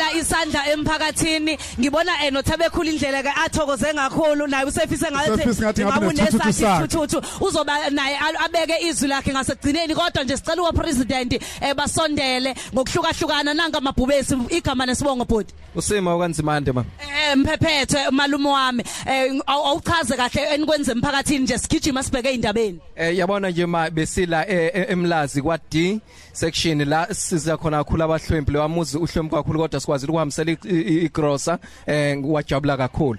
Bayalula 0.00 0.20
isandla 0.20 0.66
emphakathini. 0.72 1.58
Ngibona 1.78 2.12
enothabekhulu 2.26 2.90
indlela 2.90 3.22
ke 3.22 3.28
athokoze 3.44 3.94
ngakhulu 3.94 4.46
naye 4.48 4.64
usefise 4.64 5.06
Usefise 5.10 5.62
ngathi 5.62 5.84
ngabe 5.84 6.06
nesithuthu 6.12 6.52
sakhe. 6.52 6.80
ngathuthu 6.80 7.22
uzoba 7.40 7.90
naye 7.90 8.16
al- 8.16 8.36
abeke 8.44 8.76
izwi 8.88 9.08
lakhe 9.08 9.32
ngasekugcineni 9.32 9.94
kodwa 9.94 10.24
nje 10.24 10.36
sicela 10.36 10.62
uwa 10.62 10.72
president 10.72 11.32
eh 11.60 11.74
basondele 11.74 12.54
ngokuhlukahlukana. 12.74 13.54
Nanga 13.54 13.78
amabhubesi 13.78 14.36
igama 14.50 14.86
nesibongo 14.86 15.24
bhodi 15.24 15.52
usima 15.74 16.14
okanzimande 16.14 16.72
ma. 16.72 16.84
Eh 17.00 17.36
mphephethe 17.36 18.10
malume 18.10 18.48
wami. 18.48 18.84
Eh 19.06 19.32
aw- 19.46 19.66
awuchaze 19.66 20.16
kahle 20.16 20.54
enikwenze 20.54 20.92
emphakathini 20.92 21.44
nje 21.44 21.58
sigijima 21.58 22.02
sibheke 22.02 22.30
indabeni 22.34 22.78
Eh 22.96 23.16
yabona 23.18 23.50
nje 23.50 23.66
ma 23.66 23.90
besila 23.90 24.48
eh, 24.48 24.70
eh, 24.74 24.86
emlazi 24.90 25.42
kwa 25.42 25.58
D 25.70 26.00
section 26.40 26.78
la 26.88 27.06
siza 27.14 27.56
khona 27.56 27.84
kakhulu 27.84 28.02
abahlwempi 28.04 28.52
lewamuzi 28.52 28.96
uhlwempu 28.98 29.36
kakhulu 29.36 29.58
kodwa 29.58 29.80
sikwazi 29.80 30.06
ukuhambisela 30.06 30.50
i- 30.52 30.58
i- 30.64 31.04
igrosa 31.06 31.58
eh 31.86 32.18
wajabula 32.24 32.76
kakhulu. 32.76 33.18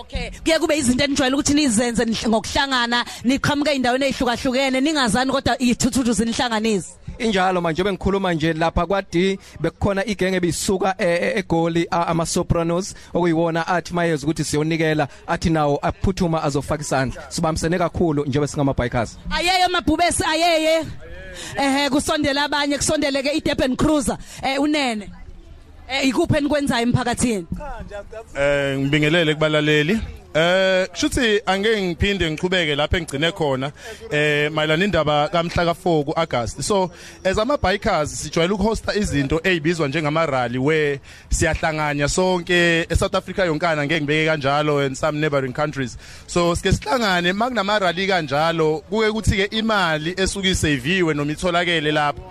Okay. 0.00 0.30
Kuye 0.44 0.58
kube 0.58 0.76
izinto 0.78 1.04
enijwayele 1.04 1.34
ukuthi 1.36 1.54
nizenze 1.54 2.04
nihl- 2.04 2.28
ngokuhlangana 2.28 3.04
niqhamuke 3.24 3.70
endaweni 3.74 4.04
ezihlukahlukene 4.06 4.80
ningazani 4.80 5.32
kodwa 5.32 5.58
ithuthuthi 5.62 6.12
zinihlanganise 6.12 6.88
injalo 7.18 7.60
manje 7.60 7.84
bengikhuluma 7.84 8.34
nje 8.34 8.52
lapha 8.52 8.86
kwa 8.86 9.02
D 9.02 9.38
bekukhona 9.60 10.04
igenge 10.06 10.40
bisuka 10.40 10.94
eh, 10.98 11.22
eh, 11.22 11.36
egoli 11.36 11.86
a- 11.90 12.06
ama 12.06 12.26
sopranos 12.26 12.94
okuyiwona 13.14 13.66
athi 13.66 13.94
mayeza 13.94 14.26
ukuthi 14.26 14.44
siyonikela 14.44 15.08
athi 15.26 15.50
nawo 15.50 15.78
aphuthuma 15.82 16.42
azofaka 16.42 16.82
isandla. 16.82 17.22
Sibambisene 17.28 17.78
kakhulu 17.78 18.24
njengoba 18.24 18.48
singama 18.48 18.74
bikers 18.74 19.18
ayeye 19.30 19.64
amabhubesi 19.64 20.24
ayeye. 20.24 20.84
Ehe 21.58 21.90
kusondela 21.90 22.44
abanye 22.44 22.76
kusondeleke 22.76 23.30
iDurban 23.32 23.76
Cruiser. 23.76 24.18
Eh 24.42 24.60
unene. 24.60 25.10
Eh 25.88 26.08
ikuphi 26.08 26.36
enikwenzayo 26.36 26.82
emphakathini? 26.82 27.46
Eh 28.40 28.78
ngibingelele 28.78 29.34
kubalaleli. 29.34 30.00
Eh 30.34 30.86
kushuthi 30.88 31.40
angeke 31.46 31.82
ngiphinde 31.82 32.30
ngiqhubeke 32.30 32.76
lapho 32.76 32.96
engigcine 32.96 33.32
khona 33.32 33.72
eh 34.10 34.50
mayelana 34.52 34.84
indaba 34.84 35.28
kamhla 35.32 35.64
ka4 35.64 36.04
kuAugust. 36.04 36.62
So 36.62 36.90
as 37.24 37.38
ama 37.38 37.56
bikers 37.56 38.10
sijwayele 38.10 38.54
ukuhosta 38.54 38.94
izinto 38.94 39.40
ezibizwa 39.44 39.88
njengama 39.88 40.26
rally 40.26 40.58
where 40.58 41.00
siyahlanganya 41.30 42.08
sonke 42.08 42.86
eSouth 42.90 43.14
Africa 43.14 43.46
yonkana 43.46 43.86
ngeke 43.86 44.00
ngibeke 44.00 44.26
kanjalo 44.26 44.86
and 44.86 44.98
some 44.98 45.18
neighboring 45.20 45.54
countries. 45.54 45.96
So 46.26 46.54
sike 46.54 46.72
sihlangane 46.72 47.32
makunama 47.32 47.78
rally 47.78 48.06
kanjalo 48.06 48.82
kuke 48.90 49.12
kuthi 49.12 49.36
ke 49.36 49.56
imali 49.56 50.14
esuke 50.16 50.50
iseviwe 50.50 51.14
noma 51.14 51.32
itholakele 51.32 51.92
lapho 51.92 52.22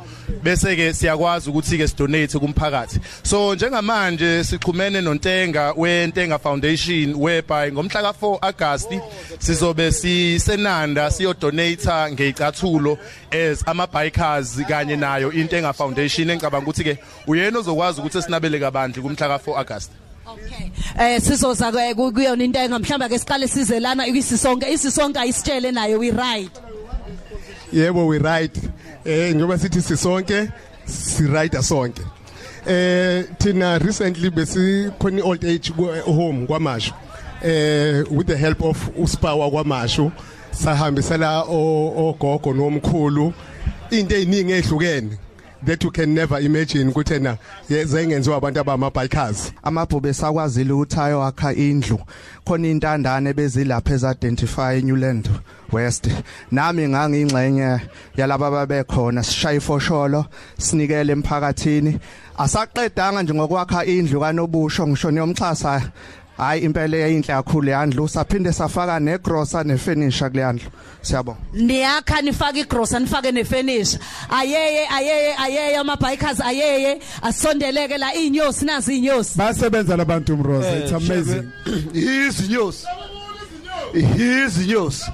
bese 0.43 0.75
ke 0.75 0.93
siyakwazi 0.93 1.49
ukuthi 1.49 1.77
ke 1.77 1.88
sidonate 1.88 2.39
kumphakathi 2.39 2.99
so 3.23 3.55
njengamanje 3.55 4.43
siqhumene 4.43 5.01
nontenga 5.01 5.73
wentenga 5.77 6.39
foundation 6.39 7.15
whereby 7.15 7.71
ngomhla 7.71 7.96
ka4 8.01 8.38
August 8.41 8.89
sizobe 9.39 9.91
sisenanda 9.91 11.12
siyodonate 11.12 12.12
ngecathulo 12.12 12.97
as 13.31 13.63
ama 13.67 13.88
bikers 13.88 14.57
kanye 14.67 14.95
nayo 14.95 15.31
intenga 15.31 15.73
foundation 15.73 16.29
engicabanga 16.29 16.63
ukuthi 16.69 16.83
ke 16.83 16.97
uyena 17.27 17.60
ozokwazi 17.60 17.99
ukuthi 18.01 18.21
sinabele 18.21 18.60
kabandli 18.60 19.01
kumhla 19.01 19.27
ka4 19.27 19.57
August 19.57 19.91
Okay. 20.27 20.71
Eh 20.99 21.21
sizoza 21.21 21.71
ke 21.71 21.95
ku- 21.95 22.12
kuyona 22.12 22.43
into 22.43 22.60
engamhlamba 22.60 23.07
ke 23.10 23.15
siqale 23.19 23.47
sizelana 23.47 24.03
isisonke 24.07 24.67
isisonke 24.73 25.19
ayisitshele 25.19 25.71
nayo 25.71 25.99
we 25.99 26.12
ride. 26.12 26.51
yebo 27.73 28.05
we 28.07 28.17
right 28.19 28.51
eh 29.05 29.33
njoba 29.36 29.57
sithi 29.57 29.81
sisonke 29.81 30.49
si 30.86 31.23
right 31.27 31.53
sonke 31.62 32.01
eh 32.67 33.23
thina 33.39 33.77
recently 33.79 34.29
besikhona 34.29 35.23
old 35.23 35.45
age 35.45 35.71
ku- 35.71 35.88
home 36.05 36.45
kwamashu 36.47 36.93
eh 37.43 38.04
with 38.10 38.28
the 38.28 38.38
help 38.38 38.62
of 38.63 38.89
uspawa 38.97 39.52
kwamashu 39.52 40.12
sahambisela 40.52 41.43
ogogo 41.43 42.54
nomkhulu. 42.54 43.34
Into 43.91 44.15
eziningi 44.15 44.52
ehlukene 44.52 45.17
that 45.63 45.84
you 45.84 45.91
can 45.91 46.13
never 46.13 46.39
imagine 46.39 46.91
ukuthi 46.91 47.19
na 47.19 47.38
yezengenziwa 47.69 48.38
abantu 48.38 48.60
abama 48.60 48.89
bikers 48.91 49.52
amabhube 49.63 50.13
sakwazile 50.13 50.73
ukuthi 50.73 51.00
ayoakha 51.00 51.54
indlu. 51.54 52.00
Khona 52.45 52.67
intandane 52.67 53.34
bezilapha 53.34 53.93
ezidentify 53.93 54.82
Newland 54.84 55.30
West. 55.71 56.10
Nami 56.52 56.88
ngangingxenye 56.88 57.80
yalaba 58.17 58.52
babekhona 58.52 59.23
sishaya 59.23 59.58
ifosholo 59.58 60.26
sinikele 60.58 61.13
emphakathini. 61.13 62.00
Asaqedanga 62.38 63.23
nje 63.23 63.34
ngokwakha 63.34 63.86
indlu 63.86 64.19
kanobusho 64.19 64.88
ngisho 64.88 65.12
niyomxhasa 65.12 65.82
hayi 66.38 66.62
impela 66.62 66.97
eyinhle 66.97 67.28
kakhulu 67.34 67.69
yandlu. 67.69 68.08
Saphinde 68.08 68.54
safaka 68.54 69.00
negrosa 69.00 69.63
nefurniture 69.63 70.30
kuleyandlu. 70.30 70.69
Siyabonga. 71.02 71.39
Niyakha 71.54 72.21
nifake 72.21 72.60
igrosa 72.60 73.00
nifake 73.00 73.32
nefurniture. 73.32 74.00
Ayeye 74.30 74.88
ayeye 74.89 75.36
ayeye 75.38 75.78
ama 75.78 75.95
bikers 75.95 76.41
ayeye. 76.41 77.00
Asondeleke 77.21 77.97
la 77.97 78.13
inyosi 78.13 78.65
nazi 78.65 78.97
inyosi. 78.97 79.38
Basebenza 79.38 79.97
labantu 79.97 80.38
Mroza 80.38 80.78
it's 80.78 80.91
amazing. 80.93 81.43
izinyosi. 81.93 82.86
Izinyosi. 83.93 85.12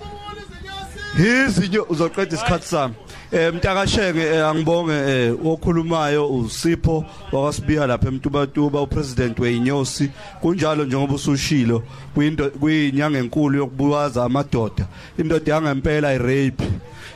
Izinyo 1.19 1.85
uzoqeda 1.89 2.35
isikhathi 2.35 2.67
sami. 2.67 2.93
Eh 3.33 3.53
mntakasheke 3.53 4.19
eh, 4.21 4.45
angibonge 4.45 4.93
eh, 4.93 5.45
okhulumayo 5.45 6.29
uSipho 6.29 7.05
wakasibiya 7.31 7.87
lapha 7.87 8.07
eMtubatuba 8.07 8.81
upresident 8.81 9.39
weinyosi 9.39 10.09
kunjalo 10.41 10.85
njengoba 10.85 11.13
usushilo 11.13 11.83
kuyinto 12.13 12.49
kuyinyanga 12.49 13.19
enkulu 13.19 13.57
yokubuwaza 13.57 14.23
amadoda. 14.23 14.85
Indoda 15.17 15.53
yangempela 15.53 16.13
irape 16.13 16.63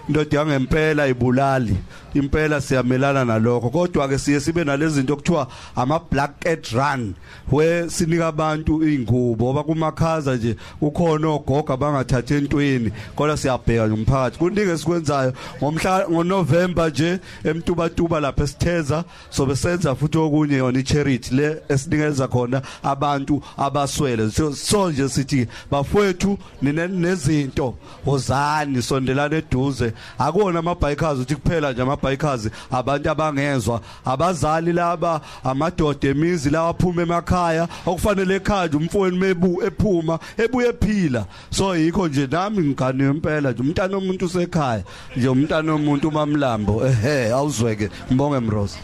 indoda 0.08 0.38
yangempela 0.38 1.08
ibulali 1.08 1.78
impela 2.14 2.62
siyamelana 2.62 3.26
nalokho. 3.26 3.70
Kodwa 3.70 4.08
ke 4.08 4.18
siye 4.18 4.40
sibe 4.40 4.64
nalezinto 4.64 5.14
okuthiwa 5.14 5.48
ama 5.76 6.00
black 6.00 6.40
cat 6.40 6.68
run 6.72 7.14
we 7.52 7.90
sinika 7.90 8.28
abantu 8.28 8.84
ingubo 8.88 9.46
ngoba 9.46 9.64
kumakhaza 9.64 10.36
nje 10.36 10.56
ukhona 10.82 11.28
ogoga 11.28 11.74
abangathatha 11.74 12.36
entweni 12.36 12.92
kodwa 13.16 13.38
siyabheka 13.38 13.88
nomphakathi 13.88 14.38
kuningi 14.38 14.70
esikwenzayo 14.70 15.34
ngomhla 15.62 16.10
ngoNovember 16.10 16.90
nje 16.90 17.20
emtubatuba 17.44 18.20
lapha 18.20 18.44
esitheza 18.44 19.04
sobe 19.30 19.56
senza 19.56 19.96
futhi 19.96 20.18
okunye 20.18 20.58
yona 20.58 20.80
i-charity 20.80 21.36
le 21.36 21.62
esinikeza 21.70 22.28
khona 22.28 22.62
abantu 22.84 23.42
abaswele. 23.58 24.32
So, 24.32 24.54
so 24.54 24.92
nje 24.92 25.10
sithi 25.10 25.48
bafowethu 25.72 26.38
nezinto 26.62 27.76
wozani 28.06 28.82
sondelana 28.82 29.38
eduze 29.38 29.94
akuona 30.20 30.60
ama-bikers 30.60 31.20
uthi 31.20 31.36
kuphela 31.36 31.72
nje 31.72 31.82
ama-bikers 31.82 32.50
abantu 32.72 33.10
abangezwa 33.10 33.82
abazali 34.06 34.74
laba 34.74 35.22
amadoda 35.44 36.10
emizi 36.10 36.50
lawa 36.50 36.70
aphuma 36.70 37.02
emakhaya 37.02 37.68
okufanele 37.86 38.36
ekhaya 38.36 38.68
nje 38.68 38.78
umfowenu 38.78 39.18
mebu 39.18 39.64
ephuma 39.64 40.20
ebuye 40.38 40.70
ephila. 40.70 41.26
So 41.50 41.76
yikho 41.76 42.08
nje 42.08 42.28
nami 42.28 42.60
ngigane 42.60 43.10
impela 43.10 43.52
nje 43.52 43.62
umntana 43.62 43.98
omuntu 43.98 44.26
usekhaya 44.26 44.84
nje 45.16 45.28
umntana 45.28 45.74
omuntu 45.74 46.08
umamlambo 46.08 46.86
ehe 46.88 47.32
awuzweke. 47.32 47.90
Mbonge 48.12 48.40
mroza 48.40 48.78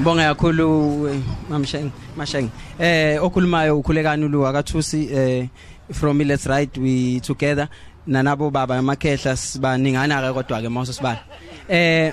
Ngibonga 0.00 0.34
kakhulu 0.34 1.08
eh, 1.08 1.20
mamsheng 1.50 1.90
masheng. 2.16 2.48
Eh 2.78 3.22
okhulumayo 3.22 3.78
ukhulekani 3.78 4.28
lu 4.28 4.46
akathusi 4.46 5.08
eh 5.12 5.48
from 5.92 6.18
let's 6.20 6.46
right 6.46 6.78
we 6.78 7.20
together. 7.20 7.68
Nanabo 8.06 8.50
baba 8.50 8.78
emakhehla 8.78 9.36
sibaningana 9.36 10.20
ke 10.22 10.32
kodwa 10.32 10.62
ke 10.62 10.68
mawuse 10.68 10.92
sibala. 10.92 11.20
Eh 11.68 12.12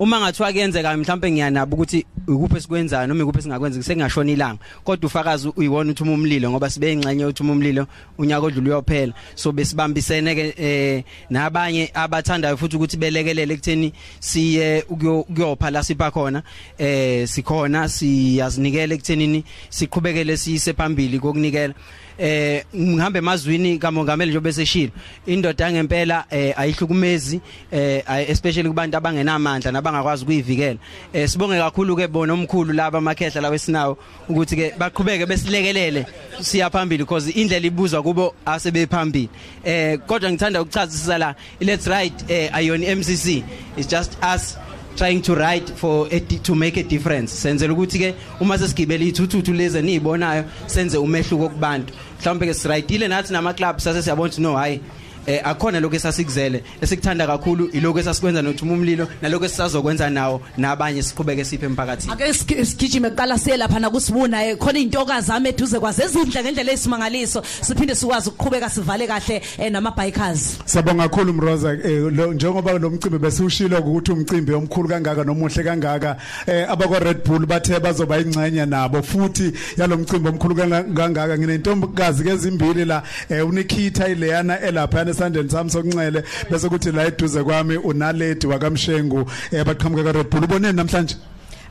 uma 0.00 0.20
ngathiwa 0.20 0.52
kuyenzeka 0.52 0.96
mhlawumbe 0.96 1.30
ngiyanaba 1.30 1.74
ukuthi 1.76 2.06
ukuphi 2.28 2.56
esikwenzayo 2.56 3.06
noma 3.06 3.24
ukuphi 3.24 3.38
esingakwenza 3.38 3.82
sengashona 3.82 4.32
ilanga. 4.32 4.58
Kodwa 4.84 5.06
ufakazi 5.06 5.52
uyiwona 5.56 5.90
uthuma 5.90 6.12
umlilo 6.12 6.50
ngoba 6.50 6.70
sibe 6.70 6.92
ingxenye 6.92 7.24
uthuma 7.24 7.52
umlilo 7.52 7.86
unyaka 8.18 8.46
odlule 8.46 8.70
uyophela. 8.70 9.12
So 9.34 9.52
besibambisene 9.52 10.34
ke 10.34 10.54
eh 10.56 11.04
nabanye 11.30 11.90
abathandayo 11.94 12.56
futhi 12.56 12.76
ukuthi 12.76 12.96
belekelele 12.96 13.54
ekutheni 13.54 13.92
siye 14.20 14.84
ukuyopha 14.88 15.70
la 15.70 15.82
sipha 15.82 16.10
khona. 16.10 16.42
Eh 16.78 17.28
sikhona 17.28 17.88
siyazinikela 17.88 18.94
ekuthenini 18.94 19.44
siqhubekele 19.68 20.36
siyise 20.36 20.72
phambili 20.72 21.20
kokunikela. 21.20 21.74
Eh 22.20 22.64
ngihambe 22.76 23.18
emazwini 23.18 23.78
kamongameli 23.78 24.30
njengoba 24.30 24.52
seshilo 24.52 24.92
indoda 25.26 25.64
yangempela 25.64 26.24
eh 26.30 26.54
ayihlukumezi 26.56 27.40
eh 27.72 28.02
especially 28.28 28.68
kubantu 28.68 28.96
abangenamandla 28.96 29.72
nabangakwazi 29.72 30.24
ukuyivikela. 30.24 30.78
Eh 31.12 31.28
sibonge 31.28 31.58
kakhulu 31.58 31.96
ke 31.96 32.08
bona 32.08 32.32
omkhulu 32.32 32.72
laba 32.72 32.98
amakhehla 32.98 33.40
lawe 33.40 33.58
sinawo 33.58 33.98
ukuthi 34.28 34.56
ke 34.56 34.74
baqhubeke 34.78 35.26
besilekelele 35.26 36.06
siya 36.40 36.70
phambili 36.70 37.04
because 37.04 37.30
indlela 37.30 37.66
ibuzwa 37.66 38.02
kubo 38.02 38.34
asebephambili. 38.46 39.28
Eh 39.64 39.98
kodwa 40.06 40.30
ngithanda 40.30 40.62
ukuchazisa 40.62 41.18
la 41.18 41.34
let's 41.60 41.86
right 41.86 42.30
eh 42.30 42.50
ayoni 42.52 42.94
MCC 42.94 43.42
it's 43.76 43.88
just 43.88 44.18
us. 44.34 44.58
Trying 45.00 45.22
to 45.22 45.34
write 45.34 45.70
for 45.70 46.06
a, 46.12 46.20
to 46.20 46.54
make 46.54 46.76
a 46.76 46.82
difference. 46.82 47.32
Senzela 47.32 47.72
ukuthi 47.72 47.98
ke 47.98 48.14
uma 48.40 48.58
sesigibela 48.58 49.04
ithuthuthi 49.04 49.52
lezi 49.52 49.82
nizibonayo 49.82 50.44
senze 50.66 50.98
umehluko 50.98 51.48
kubantu. 51.48 51.94
Mhlawumbe 52.18 52.46
ke 52.46 52.54
sirayidile 52.54 53.08
nathi 53.08 53.32
nama 53.32 53.54
clubs 53.54 53.84
sase 53.84 54.02
siyabona 54.02 54.28
ukuthi 54.28 54.42
no 54.42 54.56
hayi 54.56 54.80
eh 55.26 55.40
akhona 55.44 55.80
lokho 55.80 55.96
esasikuzele 55.96 56.62
esikuthanda 56.82 57.26
kakhulu 57.26 57.66
iloko 57.72 57.98
esasikwenza 57.98 58.42
nothuma 58.42 58.72
umlilo 58.72 59.08
naloko 59.22 59.44
esisazokwenza 59.44 60.10
nawo 60.10 60.40
nabanye 60.56 61.02
siqhubeke 61.02 61.44
siphe 61.44 61.66
emphakathini. 61.66 62.12
Ake 62.12 62.34
sigijime 62.64 63.10
kuqala 63.10 63.38
siye 63.38 63.56
lapha 63.56 63.78
nakusibuna 63.80 64.44
eh, 64.46 64.56
khona 64.56 64.78
intokazi 64.78 65.26
zami 65.26 65.48
eduze 65.48 65.78
kwaze 65.80 66.02
ezindle 66.04 66.42
ngendlela 66.42 66.72
esimangaliso 66.72 67.42
siphinde 67.60 67.94
sikwazi 67.94 68.28
ukuqhubeka 68.28 68.70
sivale 68.70 69.06
kahle 69.06 69.42
eh, 69.58 69.72
nama 69.72 69.90
bikers 69.90 70.58
Sabonga 70.64 71.08
kakhulu 71.08 71.32
Mroza 71.32 71.72
eh, 71.72 72.12
lo- 72.12 72.32
njengoba 72.32 72.72
lo 72.72 72.90
mcimbi 72.90 73.18
besiwushilo 73.18 73.78
ukuthi 73.78 74.12
umcimbi 74.12 74.52
omkhulu 74.52 74.88
kangaka 74.88 75.24
nomuhle 75.24 75.64
kangaka 75.64 76.16
eh 76.46 76.70
abakwa 76.70 76.98
Red 76.98 77.24
Bull 77.24 77.46
bathe 77.46 77.78
bazoba 77.80 78.18
ingcenye 78.18 78.66
nabo 78.66 79.02
futhi 79.02 79.52
yalomcimbi 79.76 80.28
omkhulu 80.28 80.54
kanga- 80.54 80.82
kangaka 80.94 81.38
nginentombi 81.38 81.86
ke 81.96 82.30
ezimbili 82.30 82.84
la 82.84 83.02
eh, 83.28 83.46
uNikita 83.48 84.08
ileyana 84.08 84.60
elapha 84.60 85.00
esandleni 85.10 85.50
sami 85.50 85.70
sokunxele 85.70 86.24
bese 86.50 86.68
kuthi 86.68 86.92
la 86.92 87.06
eduze 87.06 87.44
kwami 87.44 87.76
unaledi 87.76 88.46
wakamshengu 88.46 89.26
eh 89.52 89.64
baqhamuka 89.64 90.04
ka 90.04 90.12
Red 90.12 90.30
Bull 90.30 90.44
uboneni 90.44 90.76
namhlanje? 90.76 91.16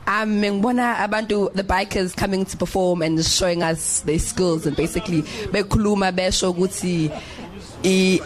Um 0.06 0.40
ngibona 0.40 0.98
abantu 0.98 1.52
the 1.54 1.62
bikers 1.62 2.16
coming 2.16 2.44
to 2.44 2.56
perform 2.56 3.02
and 3.02 3.24
showing 3.24 3.62
us 3.62 4.00
their 4.00 4.18
skills 4.18 4.66
and 4.66 4.76
basically 4.76 5.22
bekhuluma 5.52 6.12
besho 6.12 6.52
ukuthi 6.52 7.10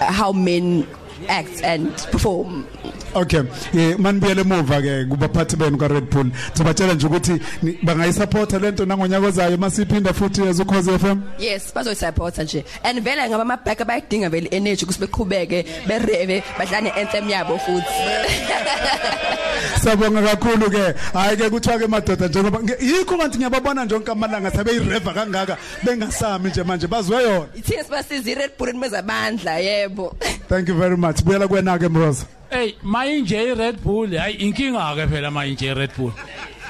how 0.00 0.32
men 0.32 0.86
act 1.28 1.62
and 1.64 1.90
perform. 2.10 2.66
Okay 3.14 3.38
eh 3.74 3.96
manibuyele 3.98 4.40
emuva 4.42 4.80
ke 4.82 5.04
kubaphathi 5.08 5.56
benu 5.56 5.78
ka 5.78 5.86
Red 5.88 6.10
Bull. 6.10 6.30
Sibatshela 6.54 6.94
nje 6.94 7.06
ukuthi 7.06 7.40
ni- 7.62 7.78
bangayisupporta 7.82 8.58
lento 8.58 8.84
nangonyaka 8.86 9.26
ozayo 9.26 9.56
masiphinda 9.56 10.12
futhi 10.12 10.42
ezukhoze 10.42 10.98
FM 10.98 11.20
yes 11.38 11.72
bazoyisupport 11.74 12.38
nje. 12.38 12.64
And 12.82 13.00
vele 13.04 13.28
ngaba 13.28 13.42
ama 13.42 13.56
bike 13.56 13.84
bayidinga 13.84 14.28
vele 14.30 14.48
energy 14.50 14.84
ukuthi 14.84 15.00
beqhubeke 15.00 15.64
bereve 15.86 16.42
badlane 16.58 16.90
anthem 16.90 17.28
yabo 17.28 17.58
futhi. 17.58 17.84
Sabonga 19.84 20.22
kakhulu 20.22 20.70
ke. 20.70 20.94
Hayi 21.12 21.36
ke 21.36 21.50
kuthiwa 21.50 21.78
ke 21.78 21.86
madoda 21.86 22.28
njengoba 22.28 22.58
nge- 22.58 22.82
yikho 22.82 23.16
kanti 23.16 23.38
ngiyababona 23.38 23.84
nje 23.84 23.94
onke 23.94 24.10
amalanga 24.10 24.50
sabe 24.50 24.72
ireva 24.76 25.12
kangaka 25.14 25.56
bengasami 25.84 26.50
nje 26.50 26.62
manje 26.64 26.86
bazwe 26.86 27.22
yona. 27.22 27.46
Ithina 27.54 27.84
sibasiza 27.84 28.30
i 28.30 28.34
Red 28.34 28.50
Bull 28.58 28.72
nimezamandla 28.72 29.58
yebo. 29.58 30.16
Thank 30.48 30.68
you 30.68 30.74
very 30.74 30.96
much. 30.96 31.22
Buyela 31.24 31.48
kuwena 31.48 31.78
ke 31.78 31.88
Mroza. 31.88 32.26
Ey 32.50 32.74
mayinje 32.82 33.42
iRed 33.42 33.80
Bull 33.82 34.08
hayi 34.16 34.34
inkinga 34.34 34.94
ke 34.96 35.06
phela 35.10 35.30
mayinje 35.30 35.66
iRed 35.66 35.90
Bull. 35.96 36.12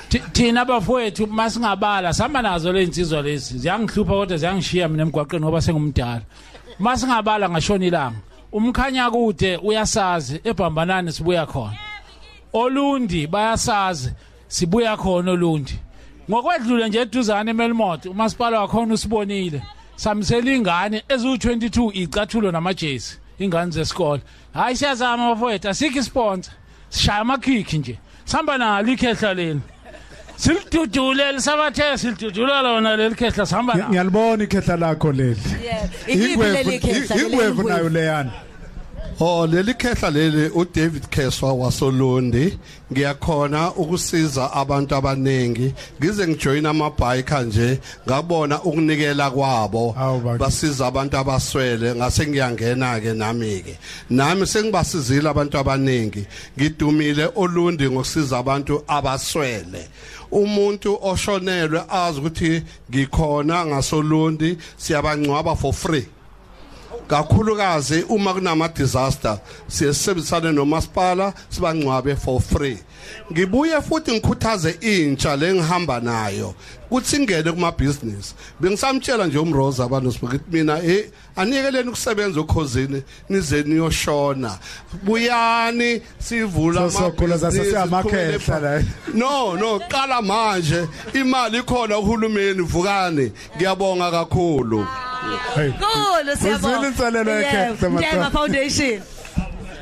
Thi- 0.08 0.22
thina 0.32 0.64
bafowethu 0.64 1.26
masingabala 1.26 2.12
sihamba 2.12 2.42
nazo 2.42 2.72
le 2.72 2.82
insizwa 2.84 3.22
lezi. 3.22 3.58
Ziyangihlupha 3.58 4.12
kodwa 4.12 4.36
ziyangishiya 4.36 4.88
mina 4.88 5.02
emgwaqeni 5.02 5.42
ngoba 5.44 5.60
sengumdala. 5.60 6.22
Masingabala 6.78 7.48
ngashona 7.50 7.86
ilanga. 7.86 8.16
Umkhanya 8.52 9.10
kude 9.10 9.56
uyasazi 9.56 10.40
ebhambanani 10.44 11.12
sibuya 11.12 11.46
khona. 11.46 11.76
Olundi 12.52 13.26
bayasazi 13.26 14.12
sibuya 14.48 14.96
khona 14.96 15.30
olundi. 15.32 15.74
Ngokwedlule 16.30 16.88
nje 16.88 17.00
eduzane 17.00 17.50
emelmot 17.50 18.06
umasipala 18.06 18.60
wakhona 18.60 18.94
usibonile. 18.94 19.62
Samsela 19.96 20.52
ingane 20.52 21.02
eziwu-22 21.08 21.90
icathulo 21.94 22.50
namajesi 22.52 23.18
ingane 23.38 23.70
zesikole. 23.70 24.22
Hayi 24.54 24.76
siyazama 24.76 25.34
bafowethu 25.34 25.68
asikho 25.68 25.98
isponsor 25.98 26.52
sishaya 26.90 27.20
amakhikhi 27.20 27.78
nje. 27.78 27.98
Sihamba 28.24 28.58
nalo 28.58 28.92
ikhehla 28.92 29.34
leli. 29.34 29.60
Silidudulele 30.36 31.40
sabathe 31.40 31.98
silidudula 31.98 32.62
lona 32.62 32.96
leli 32.96 33.14
khehla 33.14 33.46
sihamba 33.46 33.74
nalo. 33.74 33.88
ngiyalibona 33.88 34.44
ikhehla 34.44 34.76
lakho 34.76 35.12
leli. 35.12 35.40
Iyiphi 36.08 36.42
leli 36.42 36.78
khehla, 36.78 37.16
leli 37.16 37.26
ingwevu 37.26 37.60
ingwevu? 37.62 37.68
nayo 37.68 37.88
leyana. 37.88 38.30
Oh 39.20 39.46
leli 39.46 39.74
khehla 39.74 40.10
leli 40.10 40.50
uDavid 40.50 41.08
Keswa 41.08 41.52
wasolundi 41.52 42.58
ngiyakhona 42.92 43.72
ukusiza 43.74 44.52
abantu 44.52 44.94
abanengi 44.94 45.74
ngize 46.00 46.28
ngijoin 46.28 46.66
amabike 46.66 47.40
nje 47.46 47.78
ngabona 48.06 48.62
ukunikela 48.62 49.30
kwabo. 49.30 49.94
Basiza 50.38 50.86
abantu 50.86 51.16
abaswele 51.16 51.94
ngase 51.94 52.26
ngiyangena 52.26 53.00
ke 53.00 53.12
nami 53.12 53.62
ke. 53.62 53.78
Nami 54.10 54.46
sengibasizile 54.46 55.28
abantu 55.28 55.58
abanengi 55.58 56.26
ngidumile 56.58 57.30
olundi 57.36 57.90
ngokusiza 57.90 58.38
abantu 58.38 58.82
abaswele. 58.88 59.88
Umuntu 60.30 60.98
oshonelwe 61.02 61.82
azi 61.88 62.18
ukuthi 62.20 62.62
ngikhona 62.90 63.66
ngasolundi 63.66 64.58
siyabangcwaba 64.76 65.56
for 65.56 65.72
free. 65.72 66.06
Kakhulukazi 67.08 68.02
uma 68.08 68.34
kunama 68.34 68.68
disaster 68.68 69.38
siyasebenzisana 69.68 70.52
nomasipala 70.52 71.32
sibangcwabe 71.48 72.16
for 72.16 72.40
free. 72.40 72.78
Ngibuye 73.32 73.80
futhi 73.80 74.12
ngikhuthaze 74.12 74.70
intsha 74.80 75.36
lengihamba 75.36 76.00
nayo. 76.00 76.54
Kuthi 76.88 77.16
ingene 77.16 77.52
kuma 77.52 77.72
business 77.72 78.34
bengisamtshela 78.60 79.26
nje 79.26 79.38
umroza 79.38 79.84
abantu 79.84 80.12
sibukithi 80.12 80.44
mina 80.52 80.78
eh 80.84 81.04
anikeleni 81.36 81.88
ukusebenza 81.88 82.40
ukhosini 82.40 83.02
nize 83.28 83.62
niyoshona 83.62 84.58
buyani 85.02 86.02
sivula 86.18 86.90
So, 86.90 86.98
sokhula 86.98 87.36
zase 87.36 87.60
amabhizinisi, 87.60 87.70
siyamakhehla 87.70 88.38
siqhubekele 88.38 88.60
la. 88.60 88.82
no 89.14 89.56
no 89.56 89.78
qala 89.88 90.22
manje 90.22 90.86
imali 91.14 91.58
ikhona 91.58 91.98
uhulumeni 91.98 92.62
vukani 92.62 93.32
ngiyabonga 93.56 94.10
kakhulu 94.10 94.86
Hey. 95.54 95.70
Kulo 95.72 96.36
siyabonga. 96.36 96.78
Uzwile 96.78 96.88
inselelo 96.88 97.30
yakhe, 97.40 97.56
Yebo, 97.56 97.76
Semathole. 97.80 98.06
Ntenga 98.06 98.30
Foundation. 98.30 99.00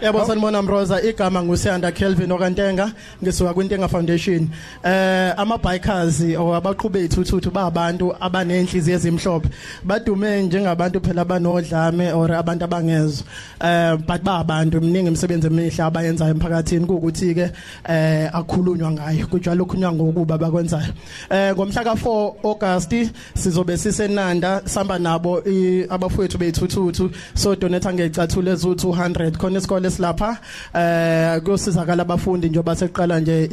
Yebo 0.02 0.24
sanibona 0.24 0.62
Mroza 0.62 1.02
igama 1.02 1.42
nguSiyanda 1.42 1.92
Kelvin 1.92 2.32
okantenga 2.32 2.92
ngisuka 3.22 3.54
kwintenga 3.54 3.88
Foundation. 3.88 4.48
Eh 4.84 5.32
ama 5.36 5.58
bikers 5.58 6.20
or 6.36 6.56
abaqhube 6.56 7.04
ithuthu 7.04 7.50
babantu 7.52 8.12
abanenhliziyo 8.20 8.96
ezimhlophe. 8.96 9.48
Badume 9.84 10.42
njengabantu 10.42 11.00
phela 11.00 11.24
banodlame 11.24 12.12
or 12.12 12.28
abantu 12.32 12.64
abangezwe 12.64 13.24
eh 13.60 13.96
but 13.96 14.22
babantu 14.24 14.80
mningi 14.80 15.08
imisebenzi 15.08 15.46
emihle 15.46 15.82
abayenzayo 15.84 16.30
emphakathini 16.34 16.84
ukuthi 16.84 17.34
ke 17.34 17.50
eh 17.88 18.28
akukhulunywa 18.34 18.90
ngayo 18.90 19.26
kujalo 19.26 19.64
kunywa 19.64 19.92
ngokuba 19.92 20.38
bakwenzayo. 20.38 20.92
Eh 21.30 21.54
ngomhla 21.54 21.82
ka4 21.84 22.34
August 22.42 22.92
sizobe 23.36 23.76
sisenanda 23.76 24.62
samba 24.64 24.98
nabo 24.98 25.42
i- 25.46 25.86
abafowethu 25.88 26.38
bethuthu 26.38 27.10
so 27.34 27.54
donate 27.54 27.86
ngecathulo 27.92 28.50
ezu 28.52 28.72
200 28.74 29.36
khona 29.38 29.58
isikole 29.58 29.91
silapha 29.92 30.36
eh 30.74 31.40
kuyosizakala 31.42 32.02
abafundi 32.02 32.48
njengoba 32.48 32.76
seqala 32.76 33.20
nje 33.20 33.48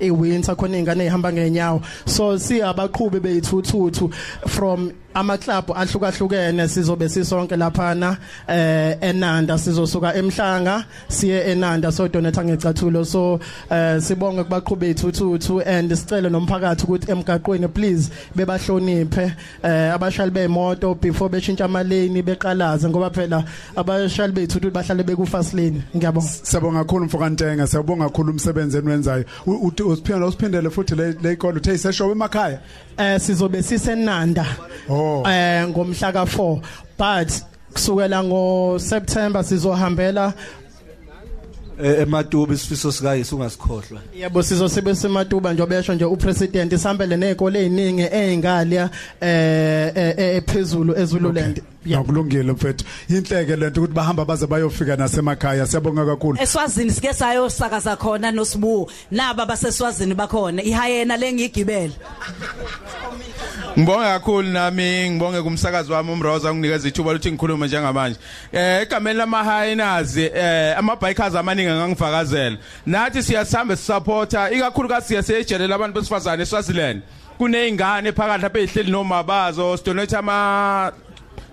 i-winter 0.00 0.56
khona 0.56 0.76
izingane 0.76 1.04
ezihamba 1.04 1.32
ngenyawo 1.32 1.80
so 2.06 2.38
siyabaqhubi 2.38 3.20
beyithuthuthu 3.20 4.10
from 4.46 4.90
ama 5.14 5.38
club 5.38 5.70
ahlukahlukene 5.74 6.68
sizobe 6.68 7.08
sisonke 7.08 7.56
laphana 7.56 8.16
eh 8.48 8.96
eNanda 9.00 9.58
sizosuka 9.58 10.14
emhlanga 10.14 10.84
siye 11.08 11.40
eNanda 11.52 11.92
so 11.92 12.06
donate 12.08 12.36
ngecathulo. 12.44 13.04
So 13.06 13.40
eh 13.70 14.00
sibonge 14.00 14.44
kubaqhube 14.44 14.90
ithuthu 14.94 15.62
and 15.66 15.90
sicela 15.90 16.28
nomphakathi 16.30 16.84
ukuthi 16.84 17.10
emgaqweni 17.10 17.68
please 17.72 18.10
bebahloniphe. 18.36 19.32
Eh 19.64 19.92
abashali 19.94 20.30
bemoto 20.30 20.94
before 21.00 21.28
beshintsha 21.30 21.64
ama 21.64 21.82
lane 21.82 22.22
beqalaze 22.22 22.88
ngoba 22.88 23.10
phela 23.10 23.44
abashali 23.76 24.32
bethuthu 24.32 24.70
bahlale 24.70 25.02
beku 25.04 25.26
fast 25.26 25.54
lane 25.54 25.82
ngiyabonga. 25.96 26.28
Siyabonga 26.42 26.84
kakhulu 26.84 27.04
mfokantenga 27.06 27.66
siyabonga 27.66 28.04
kakhulu 28.08 28.32
umsebenzi 28.32 28.78
eniwenzayo 28.78 29.24
U- 29.46 29.68
uthi- 29.68 29.82
usiphindela 29.82 30.26
usiphindele 30.26 30.70
futhi 30.70 30.94
le 30.94 31.12
le 31.22 31.32
ikolo. 31.32 31.56
Uthe 31.56 31.74
iseshowe 31.74 32.12
emakhaya? 32.12 32.60
Eh 32.98 33.20
sizobe 33.20 33.62
sisenanda. 33.62 34.46
Oh. 34.88 35.07
Eh 35.26 35.68
ngomhla 35.68 36.08
ka4 36.12 36.60
but 36.98 37.30
kusukela 37.72 38.24
ngo 38.24 38.78
September 38.78 39.44
sizohambela 39.44 40.32
Eh, 41.82 42.00
ematubi 42.02 42.54
isifiso 42.54 42.92
sikayise 42.92 43.34
ungasikhohlwa. 43.34 44.00
Yebo 44.16 44.42
sizosibe 44.42 44.94
sematuba 44.94 45.52
njengoba 45.52 45.74
yasho 45.74 45.94
nje 45.94 46.04
upresident 46.04 46.72
isambele 46.72 47.16
nezikole 47.16 47.60
eziningi 47.66 48.02
ezingalya 48.02 48.90
eh 49.20 49.92
eh, 49.94 50.36
ephezulu 50.36 50.98
eZululand 50.98 51.62
Yakulungile 51.86 52.52
mfethu. 52.52 52.84
Inhleke 53.08 53.56
lento 53.56 53.80
ukuthi 53.80 53.94
bahamba 53.94 54.24
baze 54.24 54.46
bayofika 54.46 54.96
nasemakhaya. 54.96 55.66
Siyabonga 55.66 56.06
kakhulu. 56.06 56.38
Eswazini 56.42 56.90
sike 56.90 57.12
sayosakaza 57.14 57.96
khona 57.96 58.30
nosibu 58.30 58.90
naba 59.10 59.46
baseswazini 59.46 60.14
bakhona. 60.14 60.62
Ihayena 60.62 61.16
lengigibela. 61.16 61.92
Ngibonge 63.78 64.04
kakhulu 64.04 64.48
nami. 64.48 65.10
Ngibonge 65.10 65.42
kumsakazi 65.42 65.92
wami 65.92 66.12
uMroza 66.12 66.52
unginikeza 66.52 66.88
ithuba 66.88 67.12
lokuthi 67.12 67.32
ngikhulume 67.32 67.66
njengamanje. 67.66 68.18
Eh 68.52 68.82
egameni 68.82 69.18
lamahayenazi 69.18 70.30
eh 70.34 70.78
ama 70.78 70.96
bikers 70.96 71.34
amaningi 71.34 71.67
ngangifakazela. 71.76 72.56
Nathi 72.86 73.22
siyasihamba 73.22 73.76
sisupporta 73.76 74.50
ikakhulukazi 74.50 75.06
siyasejelela 75.06 75.74
abantu 75.74 76.00
besifazane 76.00 76.42
eSwaziland. 76.42 77.02
Kunezingane 77.38 78.12
phakathi 78.12 78.42
lapha 78.42 78.58
ezihleli 78.58 78.90
noma 78.90 79.22
bazo 79.22 79.76
sidonate 79.76 80.16
ama 80.16 80.92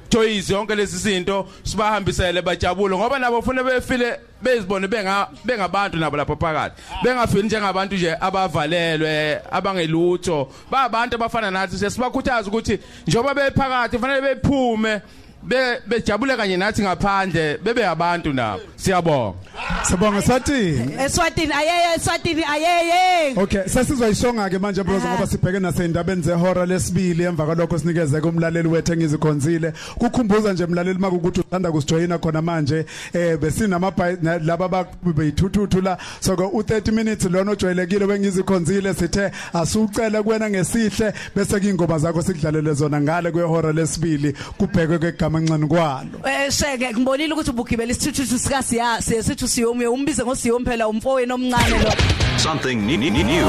toys 0.09 0.49
yonke 0.49 0.75
lezi 0.75 0.97
zinto 0.97 1.47
sibahambisele 1.63 2.41
bajabule 2.41 2.97
ngoba 2.97 3.19
nabo 3.19 3.39
ufuna 3.39 3.63
befile 3.63 4.19
bezibone 4.41 4.87
benga 4.87 5.27
bengabantu 5.43 5.97
nabo 5.97 6.17
lapha 6.17 6.35
phakathi 6.35 6.81
bengafili 7.03 7.43
njengabantu 7.43 7.95
nje 7.95 8.15
abavalelwe 8.21 9.41
abangelutho 9.51 10.47
babantu 10.71 11.15
abafana 11.15 11.51
nathi 11.51 11.77
sesibakhuthaza 11.77 12.47
ukuthi 12.47 12.79
njoba 13.07 13.33
bephakathi 13.33 13.99
fanele 13.99 14.21
bephume 14.21 15.01
be 15.47 15.79
bejabule 15.87 16.37
kanye 16.37 16.57
nathi 16.57 16.81
ngaphandle 16.81 17.57
bebe 17.63 17.85
abantu 17.87 18.33
nabo. 18.33 18.61
Siyabonga. 18.75 19.37
Sibonga 19.83 20.21
sathi? 20.21 20.81
Eswatini 20.99 21.53
ayeye 21.53 21.95
Eswatini 21.95 22.43
ayeye. 22.43 23.33
Okay 23.37 23.63
sesizoyishonga 23.67 24.49
ke 24.49 24.59
manje 24.59 24.83
bro 24.83 24.99
ngoba 24.99 25.27
sibheke 25.27 25.59
nasendabeni 25.59 26.21
zehora 26.21 26.65
lesibili. 26.65 27.23
Emva 27.23 27.45
kwalokho 27.45 27.79
sinikeze 27.79 28.21
kumlaleli 28.21 28.67
wethu 28.67 28.93
engizikhonzile. 28.93 29.73
Kukhumbuza 29.97 30.53
nje 30.53 30.65
mlaleli 30.65 30.99
makukuthi 30.99 31.39
uthanda 31.39 31.71
kusijoyina 31.71 32.17
khona 32.17 32.41
manje. 32.41 32.85
Eh 33.13 33.37
besinama 33.37 33.93
laba 34.41 34.85
bayithuthuthu 35.03 35.81
la. 35.81 35.97
So 36.19 36.35
ko 36.35 36.51
u30 36.53 36.91
minutes 36.91 37.31
lona 37.31 37.51
ojwayelekile 37.51 38.05
wengizikhonzile 38.05 38.93
sithe 38.93 39.31
asucela 39.53 40.23
kuwena 40.23 40.49
ngesihle 40.49 41.13
bese 41.35 41.59
kuyingoma 41.59 41.99
zakho 41.99 42.21
sikudlalele 42.21 42.73
zona 42.73 43.01
ngale 43.01 43.31
kwehora 43.31 43.71
lesibili. 43.71 44.33
Kubhekwe 44.57 44.97
kwegama 44.97 45.34
encane 45.39 45.67
kwalo 45.67 46.19
Eh 46.25 46.51
sheke 46.51 46.93
ngibonile 46.93 47.33
ukuthi 47.33 47.49
ubugibela 47.49 47.91
isithuthu 47.91 48.39
sika 48.39 48.63
siya 48.63 49.01
sesithi 49.01 49.47
siyomuye 49.47 49.87
umbize 49.87 50.23
ngosiyomu 50.23 50.65
phela 50.65 50.87
umfowenu 50.87 51.33
omncane 51.35 51.83
lo. 51.83 51.91
Something 52.37 52.75
new. 52.85 53.45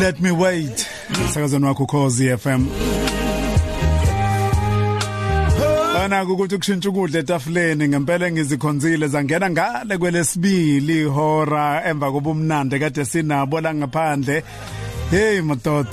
Let 0.00 0.20
me 0.20 0.30
wait. 0.30 0.86
Sakazweni 1.34 1.66
wakho 1.66 1.86
Khosi 1.86 2.36
FM. 2.36 2.66
Bana 5.94 6.24
ukuthi 6.24 6.56
kushintsha 6.56 6.88
ukudla 6.88 7.18
etafuleni 7.18 7.88
ngempela 7.88 8.30
ngizikhonzile 8.30 9.08
zangena 9.08 9.50
ngale 9.50 9.98
kwelesibili 9.98 11.00
ihora 11.02 11.84
emva 11.84 12.12
kobumnande 12.12 12.78
kade 12.78 13.04
sinabo 13.04 13.60
la 13.60 13.74
ngaphandle. 13.74 14.42
Hey 15.10 15.40
madoda. 15.40 15.90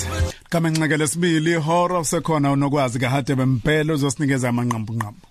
Kama 0.50 0.70
nxeke 0.70 0.98
lesibili 0.98 1.52
ihora 1.52 2.00
usekhona 2.00 2.52
unokwazi 2.52 3.00
kahade 3.00 3.36
bempela 3.36 3.94
uzosinikeza 3.94 4.50
amanqambu 4.50 4.94
nqambu. 4.94 5.27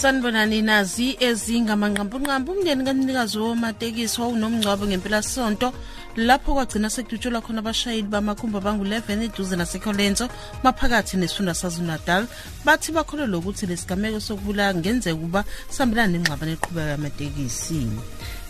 Sanibonani 0.00 0.62
nazi 0.62 1.16
ezingamanqampunqampu 1.20 2.52
umndeni 2.52 2.84
kanikazi 2.84 3.38
womatekisi 3.38 4.20
wawunomngcwabo 4.20 4.86
ngempela 4.86 5.20
sonto 5.22 5.68
lapho 6.16 6.54
kwagcina 6.54 6.88
sekudutshulwa 6.90 7.40
khona 7.44 7.60
abashayeli 7.60 8.08
bamakhumbi 8.08 8.56
abangu-11 8.58 9.28
eduze 9.28 9.56
nasekholenzo 9.56 10.26
maphakathi 10.64 11.16
nesifunda 11.16 11.54
sazo-natal 11.54 12.26
bathi 12.64 12.92
bakholelwa 12.92 13.38
ukuthi 13.38 13.66
lesigameko 13.66 14.20
sokubulala 14.20 14.72
kungenzeka 14.72 15.16
ukuba 15.16 15.44
sihambelana 15.68 16.12
nengxabano 16.12 16.52
eqhubekayo 16.56 16.90
yamatekisi. 16.96 17.80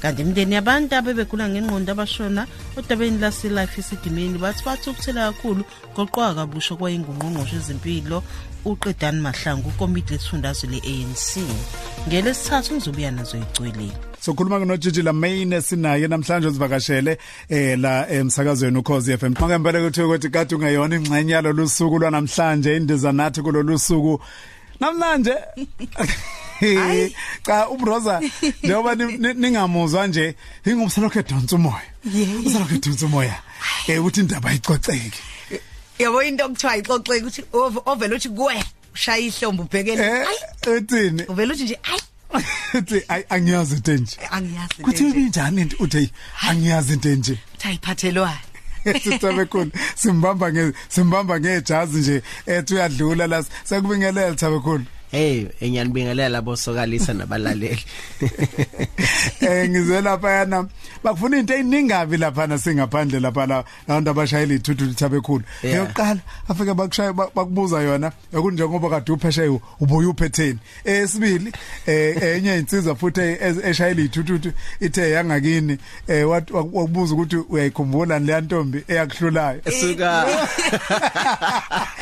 Kanti 0.03 0.23
imindeni 0.23 0.55
yabantu 0.55 0.97
abebegula 0.97 1.49
ngengqondo 1.49 1.93
abashona 1.93 2.47
odabeni 2.77 3.19
lase-life 3.19 3.81
esidimeni 3.81 4.39
bathi 4.39 4.65
bathukuthela 4.65 5.33
kakhulu 5.33 5.63
ngoqoka 5.93 6.35
kabusha 6.35 6.75
kwayingungqongqoshe 6.77 7.57
ezempilo 7.57 8.23
uqedani 8.65 9.21
mahlangu 9.21 9.69
ukomiti 9.69 10.13
lesifundazwe 10.13 10.67
le-anc 10.73 11.29
ngelesithathu 12.09 12.75
ngizobuya 12.75 13.11
nazo 13.11 13.37
igcweleni 13.37 14.11
sokhuluma 14.21 14.59
nojiji 14.59 15.03
la 15.03 15.13
main 15.13 15.53
esinaye 15.53 16.09
namhlanje 16.09 16.51
sivakashele 16.51 17.19
eh 17.49 17.79
la 17.79 18.09
emsakazweni 18.09 18.79
ukhozi 18.79 19.17
FM 19.19 19.33
ngempela 19.33 19.81
ukuthi 19.81 20.03
ukuthi 20.03 20.31
kade 20.31 20.55
ungayona 20.55 20.97
ingxenye 20.97 21.33
yalolu 21.33 21.69
suku 21.69 21.99
lwanamhlanje 21.99 22.77
indiza 22.77 23.13
nathi 23.13 23.43
kulolu 23.43 23.79
suku. 23.79 24.21
Namhlanje 24.81 25.35
cha 27.47 27.69
ubroza 27.69 28.21
njengoba 28.63 28.95
ni- 28.95 29.19
ni- 29.19 29.35
ningamuzwa 29.35 30.07
nje 30.07 30.35
ingumsalokho 30.67 31.19
edonsa 31.21 31.57
umoya. 31.57 31.83
Usalokho 32.47 32.75
edonsa 32.75 33.07
umoya. 33.07 33.37
Eh 33.87 34.05
uthi 34.05 34.21
indaba 34.21 34.51
ayicoceki 34.51 35.21
yabo 35.99 36.23
into 36.23 36.45
okuthiwa 36.45 36.77
ixoxeke 36.77 37.21
ukuthi 37.21 37.43
ov- 37.53 37.83
ovela 37.87 38.17
uthi 38.17 38.29
kuwe 38.29 38.65
ushaya 38.95 39.19
ihlombe 39.19 39.63
ubhekele 39.63 40.03
eh 40.05 40.27
uthini? 40.77 41.23
Uvela 41.29 41.53
uthi 41.55 41.65
nje 41.65 41.79
ayi 41.83 42.01
uthi 42.79 43.03
"Ay, 43.09 43.23
angiyazi 43.29 43.75
into 43.75 43.93
enje. 43.93 44.17
Angiyazi 44.31 44.75
into 44.79 44.83
kuthi 44.85 45.05
enje." 45.05 45.19
ibinjani 45.19 45.61
into? 45.61 45.77
Uthi 45.85 45.99
"Hey, 45.99 46.09
angiyazi 46.51 46.93
into 46.93 47.09
enje. 47.09 47.39
Uthi 47.55 47.69
ayiphathelwani 47.69 48.39
sithabe 49.03 49.45
khulu 49.45 49.71
simbamba 49.97 50.53
nge 50.53 50.73
simbamba 50.89 51.41
ngejazi 51.41 51.99
nje 51.99 52.23
ethi 52.47 52.75
uyadlula 52.75 53.27
la. 53.27 53.45
Sekubingelela 53.65 54.35
thabe 54.35 54.59
khulu 54.61 54.85
hey 55.11 55.47
enyanibingelela 55.61 56.43
bosokalisa 56.43 57.13
nabalaleli. 57.15 57.85
Eh 59.41 59.69
ngize 59.71 60.01
lapha 60.01 60.31
yana 60.31 60.67
bakufuna 61.05 61.39
into 61.39 61.55
eyiningabi 61.55 62.17
lapha 62.17 62.47
na 62.47 62.59
singaphandle 62.59 63.21
lapha 63.21 63.47
la 63.47 63.65
abantu 63.89 64.11
abashayela 64.11 64.55
ithuthu 64.55 64.85
lithabe 64.85 65.21
khulu. 65.21 65.45
Yeah. 65.63 65.75
eyokuqala 65.77 66.21
afike 66.49 66.75
bakushaya 66.75 67.13
bak- 67.13 67.35
bakubuza 67.35 67.81
yona 67.83 68.13
yakunjengoba 68.33 68.91
kade 68.91 69.13
uphesheyo 69.13 69.61
ubuye 69.81 70.07
uphetheni? 70.09 70.59
Esibili 70.85 71.53
eh 71.87 72.23
enye 72.23 72.59
insizwa 72.59 72.95
futhi 72.97 73.21
e- 73.21 73.57
eshayela 73.65 74.01
ithuthu 74.03 74.53
ithe 74.81 75.11
yangakini. 75.11 75.79
Eh 76.09 76.29
wat- 76.29 76.51
wak- 76.51 76.73
wakubuza 76.75 77.15
ukuthi 77.15 77.37
uyayikhumbula 77.37 78.19
le 78.19 78.41
ntombi 78.41 78.85
eyakuhlulayo? 78.89 79.61
Esuka. 79.65 80.27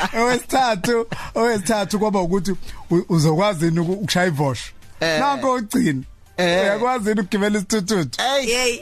Owesithathu 0.19 1.07
owesithathu 1.35 1.99
kwaba 1.99 2.21
ukuthi 2.21 2.51
u- 2.91 2.98
uzokwazi 3.09 3.65
yini 3.65 3.79
uku- 3.79 3.93
ukushaya 3.93 4.27
ivosho 4.27 4.71
Eh. 4.99 5.19
nanko 5.19 5.53
ugcina 5.53 6.03
Eh. 6.37 6.61
uyakwazi 6.63 7.09
yini 7.09 7.21
ukugibela 7.21 7.57
isithuthu 7.59 8.21
hey. 8.21 8.79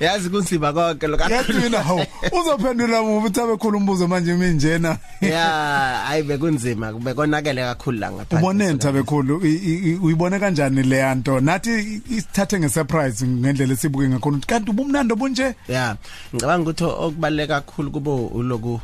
Yazi 0.00 0.30
kunzima 0.30 0.72
konke 0.72 1.06
lo 1.06 1.16
yathi 1.16 1.52
mina 1.52 1.82
hawu. 1.82 2.04
Uzophendula 2.32 3.02
mubi 3.02 3.26
uthi 3.26 3.40
abekhulu 3.40 3.78
umbuzo 3.78 4.08
manje 4.08 4.34
minjena 4.34 4.98
ya 5.20 5.44
hayi 6.06 6.22
bekunzima. 6.22 6.92
Bekonakele 6.92 7.62
kakhulu 7.62 7.98
la 7.98 8.12
ngaphandle. 8.12 8.38
Ubone 8.38 8.72
nthabe 8.72 9.02
khulu 9.02 9.40
i- 9.46 9.54
i- 9.56 9.90
i- 9.90 9.98
uyibone 10.02 10.38
kanjani 10.38 10.82
le 10.82 11.14
nto? 11.14 11.40
Nathi 11.40 12.02
isithathe 12.10 12.58
ngesurprise 12.60 13.26
ngendlela 13.26 13.72
esibuke 13.72 14.08
ngakhona. 14.08 14.36
Ukuthi 14.36 14.46
kanti 14.46 14.70
ubumnandi 14.70 15.12
obunje? 15.12 15.54
Ya 15.68 15.96
ngicabanga 16.34 16.62
ukuthi 16.70 16.84
okubaleka 16.84 17.60
kakhulu 17.60 17.90
kubo 17.90 18.26
uloku 18.26 18.80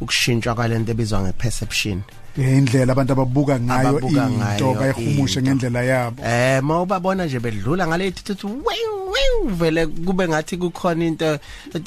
ukushintshwa 0.00 0.54
kwalento 0.54 0.90
ebizwa 0.90 1.20
ngeperception. 1.22 1.98
Eh, 1.98 2.02
indlela 2.36 2.92
abantu 2.92 3.12
ababuka 3.12 3.60
ngayo 3.60 4.00
into 4.00 4.74
bayihumushe 4.74 5.42
ngendlela 5.42 5.82
yabo. 5.82 6.22
Eh 6.22 6.62
mawubabona 6.62 7.26
nje 7.26 7.40
bedlula 7.40 7.86
ngale 7.86 8.12
wiu 9.16 9.54
vele 9.54 9.86
kube 9.86 10.28
ngathi 10.28 10.56
kukhona 10.56 11.04
into 11.04 11.38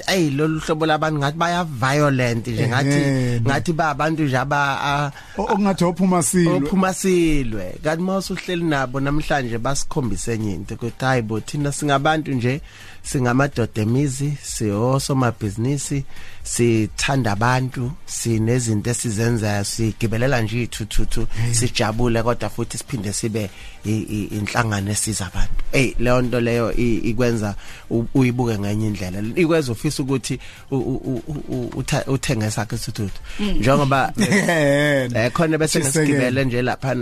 ay 0.07 0.29
lolu 0.29 0.59
hlobo 0.59 0.85
labantu 0.85 1.19
ngathi 1.19 1.38
baya 1.38 1.63
violent 1.63 2.47
nje 2.47 2.67
ngathi 2.67 2.99
ngathi 3.41 3.73
ba 3.73 3.89
abantu 3.89 4.23
nje 4.23 4.38
aba 4.38 5.12
okungathi 5.38 5.83
ophuma 5.83 6.23
silwe. 6.23 6.57
ophuma 6.57 6.93
silwe. 6.93 7.75
Kanti 7.83 8.03
mawusuhleli 8.03 8.63
nabo 8.63 8.99
namhlanje 8.99 9.57
basikhombise 9.57 10.33
enye 10.33 10.53
into 10.53 10.75
ukuthi 10.75 11.05
hayibo 11.05 11.39
thina 11.39 11.71
singabantu 11.71 12.31
nje 12.31 12.62
singamadoda 13.03 13.81
emizi 13.81 14.33
siyosomabhizinisi 14.43 16.05
sithanda 16.53 17.31
abantu 17.31 17.91
sinezinto 18.05 18.89
esizenzayo 18.89 19.63
sigibelela 19.63 20.41
nje 20.41 20.63
ithuthu 20.63 21.27
sijabule 21.51 22.23
kodwa 22.23 22.49
futhi 22.49 22.77
siphinde 22.77 23.13
sibe 23.13 23.49
i- 23.85 23.91
i- 24.17 24.23
inhlangano 24.38 24.91
esiza 24.91 25.25
abantu 25.27 25.53
hey 25.71 25.93
leyo 25.99 26.21
nto 26.21 26.39
leyo 26.41 26.73
i- 26.73 26.97
ikwenza 27.09 27.55
u- 27.89 28.05
uyibuke 28.13 28.59
ngenye 28.59 28.88
indlela 28.88 29.19
ikwenza 29.35 29.71
ufisa 29.71 30.03
ukuthi 30.03 30.39
u- 30.71 30.77
u- 30.77 31.23
u- 31.27 31.43
u- 31.49 31.71
utha- 31.81 32.07
uthenge 32.12 32.51
sakhe 32.51 32.75
isithuthu 32.75 33.19
Mm. 33.39 33.49
njengoba 33.59 34.13
Eh, 34.17 35.09
eh 35.15 35.31
khona 35.31 35.57
bese 35.57 35.79
Tshisekelo. 35.79 36.05
ngesigibele 36.05 36.45
nje 36.45 36.62
lapha 36.62 36.95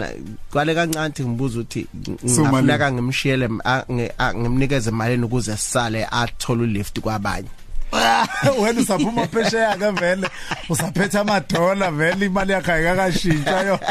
kwale 0.52 0.76
kancane 0.76 1.14
ngibuza 1.20 1.60
ukuthi 1.60 1.88
Sumalini. 2.26 2.42
ngafuneka 2.42 2.92
ngimshiyele 2.92 3.46
m- 3.46 3.62
a- 3.66 3.84
nge- 3.92 4.12
a- 4.18 4.34
ngimnikeze 4.34 4.90
imali 4.90 5.24
ukuze 5.24 5.58
sisale 5.58 6.06
athola 6.12 6.64
ulift 6.64 7.00
kwabanye 7.00 7.48
wena 8.62 8.82
usaphuma 8.82 9.28
phesheya 9.28 9.76
ke 9.78 9.92
vele 10.00 10.30
usaphethe 10.70 11.20
amadola 11.20 11.92
vele 11.92 12.26
imali 12.26 12.52
yakhe 12.52 12.72
ayikakashintshwa 12.72 13.62
yo. 13.62 13.80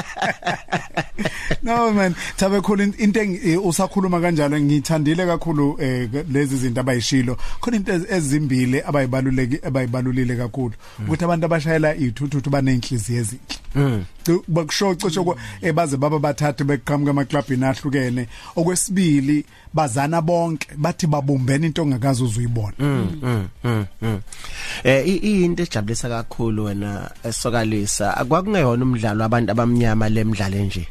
No 1.63 1.91
man. 1.93 2.15
Thabe 2.37 2.61
khulu 2.61 2.83
into 2.99 3.21
eh, 3.21 3.59
usakhuluma 3.67 4.21
kanjalo 4.21 4.61
ngithandile 4.61 5.27
kakhulu 5.27 5.77
eh, 5.81 6.09
lezi 6.31 6.57
zinto 6.57 6.81
abayishilo. 6.81 7.37
Khona 7.61 7.77
into 7.77 7.93
ez- 7.93 8.07
ezimbili 8.11 8.83
abayibaluleki 8.83 9.59
abayibalulile 9.67 10.37
kakhulu. 10.37 10.75
Ukuthi 11.05 11.25
abantu 11.25 11.47
abashayela 11.47 11.95
ithuthuthu 11.95 12.51
banenhliziyo 12.51 13.21
ezinhle. 13.21 13.41
Mm. 13.77 14.05
bakusho 14.49 14.95
cisho 14.95 15.25
kwa- 15.25 15.37
eh, 15.63 15.73
baze 15.75 15.97
baba 15.97 16.19
bathathu 16.19 16.65
beqhamuka 16.65 17.11
emaklabhini 17.11 17.65
ahlukene 17.65 18.27
okwesibili 18.57 19.45
bazana 19.75 20.23
bonke 20.23 20.69
bathi 20.77 21.07
babumbene 21.07 21.67
into 21.67 21.83
ongakazi 21.83 22.23
uzuyibona 22.25 22.73
Mm, 22.79 23.21
mm, 23.23 23.49
mm, 23.65 23.85
mm. 24.03 24.21
Eh 24.85 25.03
i- 25.09 25.21
iyinto 25.29 25.63
ejabulisa 25.63 26.09
kakhulu 26.09 26.65
wena 26.65 27.11
esokalisa 27.25 28.17
akwakungeyona 28.17 28.85
umdlalo 28.85 29.25
abantu 29.25 29.51
abamnyama 29.53 30.09
lemidlalo 30.09 30.57
nje 30.59 30.89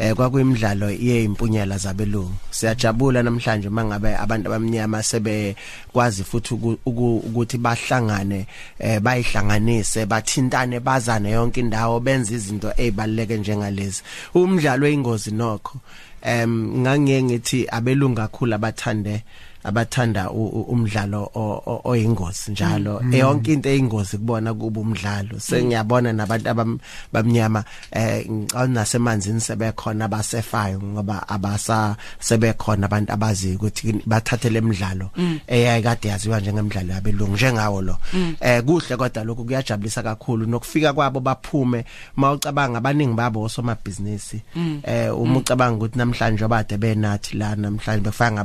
eh 0.00 0.14
kwakuyimidlalo 0.16 0.90
yeimpunyela 0.90 1.76
zabelungu. 1.78 2.32
Siyajabula 2.50 3.22
namhlanje 3.22 3.68
mangabe 3.68 4.16
abantu 4.16 4.48
abamnyama 4.48 5.02
sebekwazi 5.02 6.24
futhi 6.24 6.54
uku- 6.54 6.78
uku- 6.86 7.22
ukuthi 7.28 7.58
bahlangane 7.58 8.46
eh 8.78 9.00
bayihlanganise 9.00 10.06
bathintane 10.06 10.80
bazane 10.80 11.30
yonke 11.30 11.60
indawo 11.60 12.00
benze 12.00 12.34
izinto 12.34 12.72
ezibaleke 12.76 13.36
njengalezi. 13.36 14.02
Umdlalo 14.34 14.86
oyingozi 14.86 15.30
nokho 15.30 15.78
em 16.22 16.80
ngangiye 16.80 17.22
ngithi 17.22 17.66
abelungu 17.70 18.16
kakhulu 18.16 18.54
abathande 18.54 19.22
abathanda 19.64 20.30
u- 20.30 20.46
u- 20.48 20.66
umdlalo 20.72 21.30
o- 21.34 21.62
o- 21.66 21.80
oyingozi 21.84 22.50
njalo 22.52 23.00
Mm. 23.02 23.12
yonke 23.14 23.52
into 23.52 23.68
eyingozi 23.68 24.16
kubona 24.18 24.54
kuba 24.54 24.80
umdlalo 24.80 25.40
sengiyabona 25.40 26.12
nabantu 26.12 26.48
abam- 26.50 26.78
bamnyama 27.12 27.64
eh 27.92 28.26
ngicabanga 28.30 28.74
nasemanzini 28.74 29.40
sebekhona 29.40 30.04
abasefayo 30.04 30.80
ngoba 30.82 31.28
abasa 31.28 31.96
sebekhona 32.20 32.86
abantu 32.86 33.12
abazi 33.12 33.54
ukuthi 33.56 34.02
bathathe 34.06 34.50
lemidlalo 34.50 35.10
Mm. 35.16 35.38
eyayikade 35.46 36.08
yaziwa 36.08 36.40
njengemidlalo 36.40 36.92
yabelungu 36.92 37.34
njengawo 37.34 37.82
lo 37.82 37.96
Mm. 38.12 38.34
eh 38.40 38.62
kuhle 38.64 38.96
kodwa 38.96 39.24
lokho 39.24 39.44
kuyajabulisa 39.44 40.02
kakhulu 40.02 40.46
nokufika 40.46 40.92
kwabo 40.92 41.20
baphume 41.20 41.84
mawucabanga 42.16 42.78
abaningi 42.78 43.14
babo 43.14 43.42
osomabhizinisi 43.42 44.40
Mm. 44.56 44.80
eh 44.84 45.18
uma 45.18 45.38
ucabanga 45.38 45.76
ukuthi 45.76 45.98
namhlanje 45.98 46.44
abade 46.44 46.76
benathi 46.78 47.36
la 47.36 47.56
namhlanje 47.56 48.00
befaka 48.04 48.40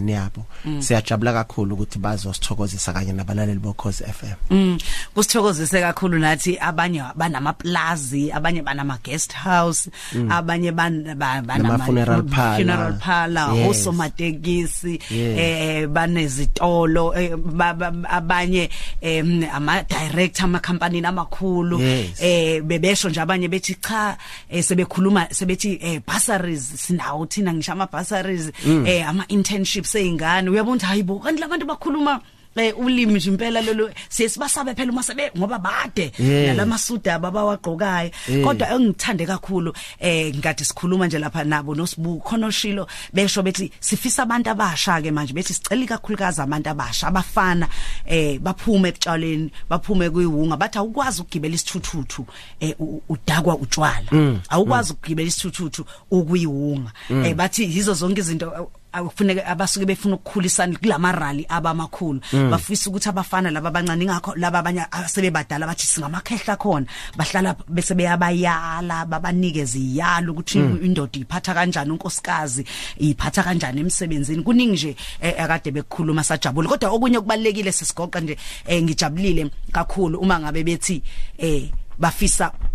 ngabasemsebenzini 0.00 0.12
yabo 0.12 0.44
Mm. 0.64 0.82
siyajabula 0.82 1.32
kakhulu 1.32 1.74
ukuthi 1.74 1.98
bazosithokozisa 1.98 2.92
kanye 2.92 3.12
nabalaleli 3.12 3.58
bokhozi 3.60 4.04
FM 4.04 4.34
Mm 4.50 4.78
kusithokozise 5.14 5.80
kakhulu 5.80 6.18
nathi 6.18 6.58
abanye 6.60 7.02
banamaplazi 7.16 8.32
abanye 8.32 8.62
banama 8.62 8.98
guest 9.04 9.32
house 9.34 9.90
Mm. 10.14 10.30
abanye 10.32 10.72
ban- 10.72 11.14
ba- 11.14 11.42
Nama 11.42 11.78
funeral 11.84 12.22
parlour. 12.22 12.56
funeral 12.58 12.92
parlor 12.98 13.54
Yes. 13.56 13.70
osomatekisi 13.70 15.00
Yes. 15.10 15.38
eh 15.38 15.86
banezitolo 15.88 17.14
eh, 17.16 17.36
ba- 17.36 17.74
ba- 17.74 17.92
abanye 18.10 18.70
em, 19.00 19.44
ama 19.52 19.82
director 19.82 20.44
ama 20.44 20.58
company 20.60 21.00
amakhulu 21.06 21.80
Yes. 21.80 22.20
eh 22.22 22.60
bebesho 22.62 23.08
nje 23.08 23.20
abanye 23.20 23.48
bethi 23.48 23.74
cha 23.80 24.16
eh, 24.50 24.62
sebekhuluma 24.64 25.28
sebethi 25.32 25.78
eh 25.82 26.00
bursaries 26.06 26.72
sinawo 26.86 27.26
thina 27.26 27.52
ngisho 27.54 27.72
ama 27.72 27.86
bursaries 27.86 28.50
Mm. 28.66 28.86
eh 28.86 29.08
ama 29.08 29.24
internships 29.28 29.89
eingane 29.98 30.50
uyabona 30.50 30.76
ukuthi 30.76 30.86
hayibo 30.86 31.18
kanti 31.18 31.40
labantu 31.40 31.66
bakhuluma 31.66 32.20
eh 32.56 32.74
ulimi 32.78 33.14
nje 33.14 33.30
impela 33.30 33.60
lolo 33.62 33.90
sesibasabe 34.08 34.74
phela 34.74 34.92
uma 34.92 35.02
sebe 35.02 35.30
ngoba 35.38 35.58
bade 35.58 36.12
Yeah. 36.18 36.46
nalamasuda 36.46 37.14
abawagqokayo 37.14 38.10
Yeah. 38.28 38.44
kodwa 38.44 38.68
engithande 38.74 39.26
kakhulu 39.26 39.72
eh 40.00 40.34
ngikade 40.34 40.64
sikhuluma 40.64 41.06
nje 41.06 41.18
lapha 41.18 41.44
nabo 41.44 41.74
nosibu 41.74 42.18
khona 42.20 42.46
oshilo 42.46 42.86
besho 43.12 43.42
bethi 43.42 43.70
sifisa 43.80 44.22
abantu 44.22 44.50
abasha 44.50 45.00
ke 45.02 45.10
manje 45.12 45.32
bethi 45.32 45.54
sicela 45.54 45.86
kakhulukazi 45.86 46.40
abantu 46.42 46.70
abasha 46.70 47.06
abafana 47.06 47.68
eh 48.06 48.38
baphume 48.40 48.88
ekutshaleni 48.88 49.50
baphume 49.70 50.10
kuyiwunga 50.10 50.56
bathi 50.56 50.78
awukwazi 50.78 51.22
ukugibela 51.22 51.54
isithuthuthu 51.54 52.26
eh 52.60 52.74
u- 52.80 53.02
udakwa 53.08 53.56
utshwala 53.56 54.10
Mm, 54.12 54.40
awukwazi 54.50 54.92
ukugibela 54.92 55.28
isithuthuthu 55.28 55.84
ukuyiwunga 56.10 56.90
Mm. 57.10 57.24
eh 57.24 57.34
bathi 57.34 57.62
yizo 57.64 57.94
zonke 57.94 58.20
izinto 58.20 58.70
akufuneka 58.92 59.46
abasuke 59.46 59.86
befuna 59.86 60.14
ukukhulisana 60.14 60.78
kulama 60.78 61.12
rally 61.12 61.46
abamakhulu 61.48 62.20
Mm. 62.32 62.50
bafisa 62.50 62.90
ukuthi 62.90 63.08
abafana 63.08 63.50
laba 63.50 63.68
abancane 63.68 64.04
ngakho 64.04 64.34
laba 64.36 64.58
abanye 64.58 64.84
asebebadala 64.90 65.66
bathi 65.66 65.86
singamakhehla 65.86 66.56
khona 66.56 66.86
bahlala 67.16 67.56
bese 67.68 67.94
beyabayala 67.94 69.04
babanikeze 69.06 69.78
iyalo 69.78 70.32
ukuthi 70.32 70.58
Mm. 70.58 70.78
indoda 70.84 71.18
iphatha 71.20 71.54
kanjani 71.54 71.90
unkosikazi 71.90 72.64
iphatha 72.98 73.42
kanjani 73.42 73.80
emsebenzini 73.80 74.42
kuningi 74.42 74.72
nje 74.72 74.96
eh, 75.20 75.34
akade 75.42 75.70
bekukhuluma 75.70 76.24
sajabule 76.24 76.68
kodwa 76.68 76.90
okunye 76.90 77.20
kubalekile 77.20 77.72
sesigoqa 77.72 78.20
nje 78.20 78.36
eh, 78.66 78.82
ngijabulile 78.82 79.50
kakhulu 79.72 80.18
uma 80.18 80.40
ngabe 80.40 80.64
bethi 80.64 81.02
eh 81.38 81.70
bafisa 81.98 82.46
ab- 82.46 82.54
ab- 82.54 82.60
a- 82.62 82.69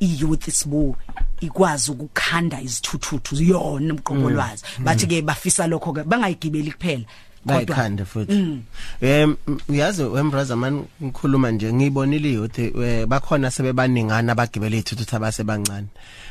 i-youth 0.00 0.48
isibu 0.48 0.96
ikwazi 1.40 1.90
ukukhanda 1.90 2.60
izithuthuthu 2.60 3.36
yona 3.42 3.94
umqobolwazi 3.94 4.62
Mm. 4.78 4.84
bathi 4.84 5.06
ke 5.06 5.22
bafisa 5.22 5.66
lokho 5.66 5.92
ke 5.92 6.02
bangayigibeli 6.04 6.72
kuphela. 6.72 7.04
Bayikhande 7.44 8.04
futhi. 8.04 8.60
Em 9.02 9.36
uyazi 9.68 10.02
wembraza 10.02 10.56
man 10.56 10.84
ngikhuluma 11.02 11.50
nje 11.50 11.72
ngibonile 11.72 12.32
youth 12.32 12.58
eh, 12.58 13.06
bakhona 13.06 13.50
sebebaningana 13.50 14.32
abagibela 14.32 14.76
ithuthu 14.76 15.16
abasebancane. 15.16 15.86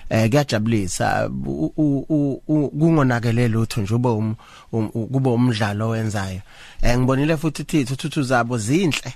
Eh 0.10 0.30
kuyajabulisa. 0.30 1.30
U- 1.46 1.74
u- 1.78 2.06
u- 2.10 2.42
u- 2.48 2.70
kungonakelele 2.70 3.48
lutho 3.48 3.82
nje 3.82 3.94
ube 3.94 4.10
um- 4.10 4.36
um- 4.72 4.90
kube 4.90 5.30
umdlalo 5.30 5.90
owenzayo. 5.90 6.42
Eh 6.82 6.98
ngibonile 6.98 7.38
futhi 7.38 7.62
ukuthi 7.62 7.82
ithuthu 7.82 8.24
zabo 8.24 8.58
zinhle. 8.58 9.14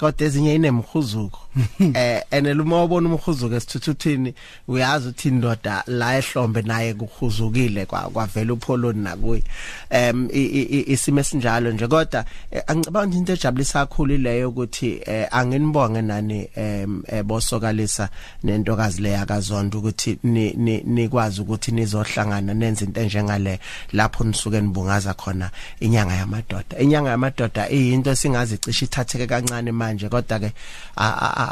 Kodwa 0.00 0.26
ezinye 0.26 0.54
inemhuzuko. 0.54 1.40
Eh 1.94 2.22
enela 2.30 2.62
uma 2.62 2.84
ubona 2.84 3.08
umhuzuko 3.08 3.54
esithuthuthini 3.56 4.34
uyazi 4.68 5.08
ukuthi 5.08 5.28
indoda 5.28 5.82
la 5.86 6.16
ehlombe 6.18 6.62
naye 6.62 6.94
kuhuzukile 6.94 7.86
kwa 7.86 8.00
kwavela 8.00 8.52
upholoni 8.52 9.02
nakuye. 9.02 9.42
Em 9.90 10.28
i- 10.32 10.44
i- 10.60 10.62
i- 10.78 10.92
isimo 10.92 11.20
esinjalo 11.20 11.72
nje. 11.72 11.86
Kodwa 11.88 12.24
eh, 12.50 12.62
angicabanga 12.66 13.06
ukuthi 13.06 13.18
into 13.18 13.32
ejabulisa 13.32 13.78
kakhulu 13.86 14.14
ileyo 14.14 14.48
ukuthi 14.48 15.00
eh, 15.06 15.26
anginibonge 15.30 16.02
nani 16.02 16.48
em 16.56 17.02
eh, 17.06 17.22
bosokalisa 17.24 18.08
nentokazi 18.44 19.02
leya 19.02 19.26
kaZondo 19.26 19.78
ukuthi 19.78 20.18
ni- 20.22 20.52
ni- 20.52 20.82
nikwazi 20.86 21.40
ukuthi 21.40 21.72
nizohlangana 21.72 22.54
nenze 22.54 22.84
into 22.84 23.00
enjengale 23.00 23.60
lapho 23.92 24.24
nisuke 24.24 24.60
nibungaza 24.60 25.14
khona 25.14 25.50
inyanga 25.80 26.14
yamadoda. 26.14 26.78
Inyanga 26.78 27.10
yamadoda 27.10 27.70
iyinto 27.70 28.14
singazicisha 28.14 28.84
ithatheke 28.84 29.26
kancane 29.26 29.72
manje. 29.72 29.89
Kodwa 30.08 30.38
ke 30.38 30.52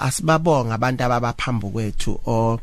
asibabonga 0.01 0.75
abantu 0.75 1.05
ababaphambu 1.05 1.71
kwethu 1.71 2.21
o 2.27 2.59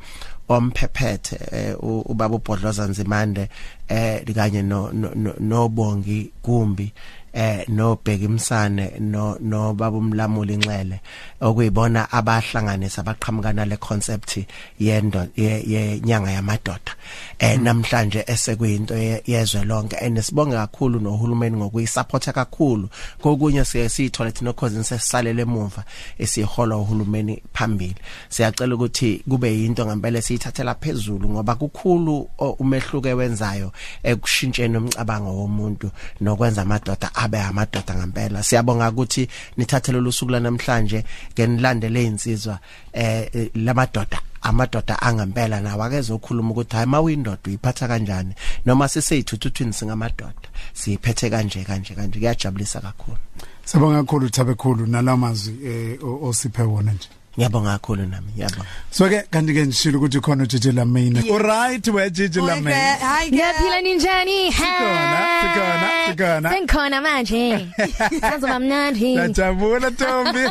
omphephethe 0.49 1.39
eh, 1.51 1.75
ubaba 1.81 2.35
uBhodloza 2.35 2.87
Nzimande 2.87 3.49
eh 3.87 4.23
kanye 4.35 4.61
no- 4.61 4.91
nobongi 5.39 6.31
kumbi 6.41 6.93
eh 7.35 7.65
nobheka 7.67 8.25
imsane 8.25 8.91
no 8.99 9.35
no 9.41 9.73
baba 9.73 9.97
umlamuli 9.97 10.53
inxele 10.53 10.99
okuyibona 11.41 12.07
abahlanganisa 12.11 13.01
abaqhamukana 13.01 13.65
le 13.65 13.77
concept 13.77 14.37
yendo 14.79 15.27
ye- 15.35 15.63
yenyanga 15.67 16.31
yamadoda. 16.31 16.91
Eh 17.39 17.59
namhlanje 17.59 18.23
esekuyinto 18.27 18.95
ye- 18.97 19.21
yezwe 19.27 19.63
lonke 19.65 19.95
enesibonge 19.95 20.55
kakhulu 20.55 20.99
nohulumeni 20.99 21.57
ngokuyisupporta 21.57 22.33
kakhulu. 22.33 22.89
Kokunye 23.21 23.65
siye 23.65 23.89
sithola 23.89 24.31
thina 24.31 24.53
cause 24.53 24.83
sesisalele 24.83 25.41
emuva 25.41 25.83
esihola 26.19 26.77
uhulumeni 26.77 27.41
phambili. 27.53 27.95
Siyacela 28.29 28.75
ukuthi 28.75 29.23
kube 29.29 29.51
yinto 29.59 29.85
ngempela 29.85 30.21
siyithathela 30.21 30.75
phezulu 30.75 31.29
ngoba 31.29 31.55
kukhulu 31.55 32.29
umehluko 32.59 33.07
ewenzayo 33.07 33.71
ekushintsheni 34.03 34.77
umcabango 34.77 35.31
womuntu 35.35 35.91
nokwenza 36.21 36.61
amadoda 36.61 37.09
abe 37.25 37.39
amadoda 37.41 37.95
ngempela. 37.95 38.43
Siyabonga 38.43 38.89
ukuthi 38.91 39.27
nithathele 39.57 39.99
lusuku 39.99 40.31
lanamhlanje 40.31 41.03
ngenilandele 41.33 42.03
insizwa 42.03 42.59
eh 42.93 43.29
eh, 43.33 43.49
lamadoda 43.55 44.19
amadoda 44.41 45.01
angempela 45.01 45.61
nawo. 45.61 45.83
Akezokhuluma 45.83 46.49
ukuthi 46.51 46.75
hayi 46.75 46.87
mawuyindoda 46.87 47.39
uyiphatha 47.47 47.87
kanjani? 47.87 48.33
Noma 48.65 48.87
siseyithuthuthini 48.87 49.73
singamadoda 49.73 50.47
siyiphethe 50.73 51.29
kanje 51.29 51.63
kanje 51.63 51.93
kanje. 51.95 52.19
Kuyajabulisa 52.19 52.79
kakhulu. 52.81 53.17
Sabonga 53.65 53.97
kakhulu 54.03 54.29
Thabekhulu 54.29 54.85
nalamazwi 54.87 55.55
eh 55.65 55.99
o- 56.03 56.19
osiphe 56.29 56.61
wona 56.63 56.91
nje. 56.93 57.09
Ngiyabonga 57.37 57.71
kakhulu 57.79 58.05
nami 58.07 58.31
ngiyabonga 58.35 58.65
So 58.91 59.09
ke 59.09 59.23
kanti 59.31 59.51
ke 59.53 59.65
ngishilo 59.67 59.99
ukuthi 59.99 60.19
khona 60.21 60.43
uJiji 60.43 60.71
Lamine. 60.71 61.19
Yes. 61.23 61.31
Alright 61.31 61.87
we 61.89 62.09
Jiji 62.09 62.39
Lamine. 62.39 62.73
hayi 62.99 63.31
ngiyaphila 63.31 63.81
ninjani 63.81 64.51
Sikhona, 64.51 65.19
sikhona, 65.41 65.89
sikhona. 66.07 66.49
sengikhona 66.49 67.01
manje 67.01 67.67
sazoba 68.21 68.59
mnandi 68.59 69.11
Ngiyajabula 69.13 69.89
Ntombi. 69.89 70.43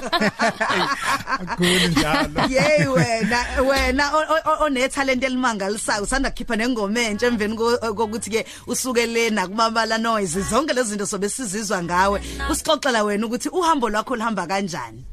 Akulu 1.29 1.89
njalo. 1.89 2.41
Yey 2.49 2.87
wena 2.87 3.39
wena 3.69 4.11
o- 4.15 4.35
o- 4.35 4.51
o- 4.53 4.65
onetalent 4.65 5.25
elimangalisayo 5.25 6.03
usanda 6.03 6.31
kukhipha 6.31 6.57
nengoma 6.57 7.01
entsha 7.01 7.27
emveni 7.27 7.57
ko- 7.57 7.79
kokuthi 7.95 8.31
ke 8.31 8.45
usuke 8.67 9.07
lena 9.07 9.49
kumabala 9.49 9.99
noise 9.99 10.41
zonke 10.43 10.73
lezi 10.75 10.89
zinto 10.91 11.07
sobe 11.07 11.29
sizizwa 11.29 11.83
ngawe 11.83 12.21
usixoxela 12.51 13.05
wena 13.05 13.27
ukuthi 13.27 13.49
uhambo 13.49 13.89
lwakho 13.89 14.17
lihamba 14.17 14.47
kanjani 14.47 15.05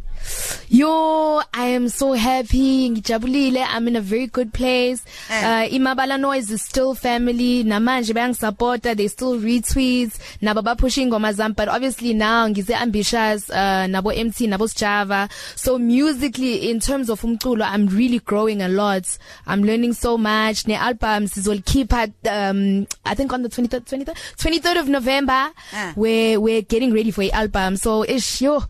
yo 0.70 1.42
i 1.54 1.66
am 1.68 1.90
so 1.90 2.14
happy. 2.14 2.90
Ngijabulile. 2.90 3.66
I'm 3.68 3.88
in 3.88 3.96
a 3.96 4.02
very 4.02 4.28
good 4.28 4.54
place. 4.54 5.04
Eh. 5.30 5.66
uh, 5.66 5.70
imabala 5.70 6.20
noise 6.20 6.50
is 6.52 6.62
still 6.62 6.94
family. 6.96 7.64
Namanje 7.64 8.14
bayangisupporta 8.14 8.96
they 8.96 9.08
still 9.08 9.40
retweets. 9.40 10.18
Nabo 10.42 10.62
baphusha 10.64 11.02
ingoma 11.02 11.34
zami 11.34 11.56
but 11.56 11.68
obviously 11.68 12.14
now 12.14 12.48
ngize 12.48 12.70
ambitious 12.74 13.50
uh, 13.50 13.86
nabo 13.88 14.12
MT 14.16 14.48
nabo 14.48 14.68
Java 14.76 15.28
so 15.56 15.78
musically 15.78 16.70
in 16.70 16.80
terms 16.80 17.10
of 17.10 17.22
umculo 17.22 17.64
i'm 17.64 17.88
really 17.88 18.20
growing 18.20 18.62
a 18.62 18.68
lot. 18.70 19.04
I'm 19.46 19.64
learning 19.64 19.94
so 19.94 20.18
much. 20.18 20.68
Ne 20.68 20.76
album 20.76 21.26
sizolikhipha 21.26 22.12
um 22.30 22.88
i 23.06 23.14
think 23.16 23.34
on 23.34 23.42
the 23.44 23.50
23rd 23.50 23.84
23rd 23.86 24.16
23rd 24.38 24.80
of 24.80 24.88
november 24.90 25.50
Ah. 25.74 25.94
we're 25.96 26.40
we're 26.40 26.62
getting 26.62 26.94
ready 26.94 27.12
for 27.12 27.22
a 27.24 27.30
album 27.32 27.76
so 27.78 28.04
ish 28.06 28.42
yo 28.42 28.64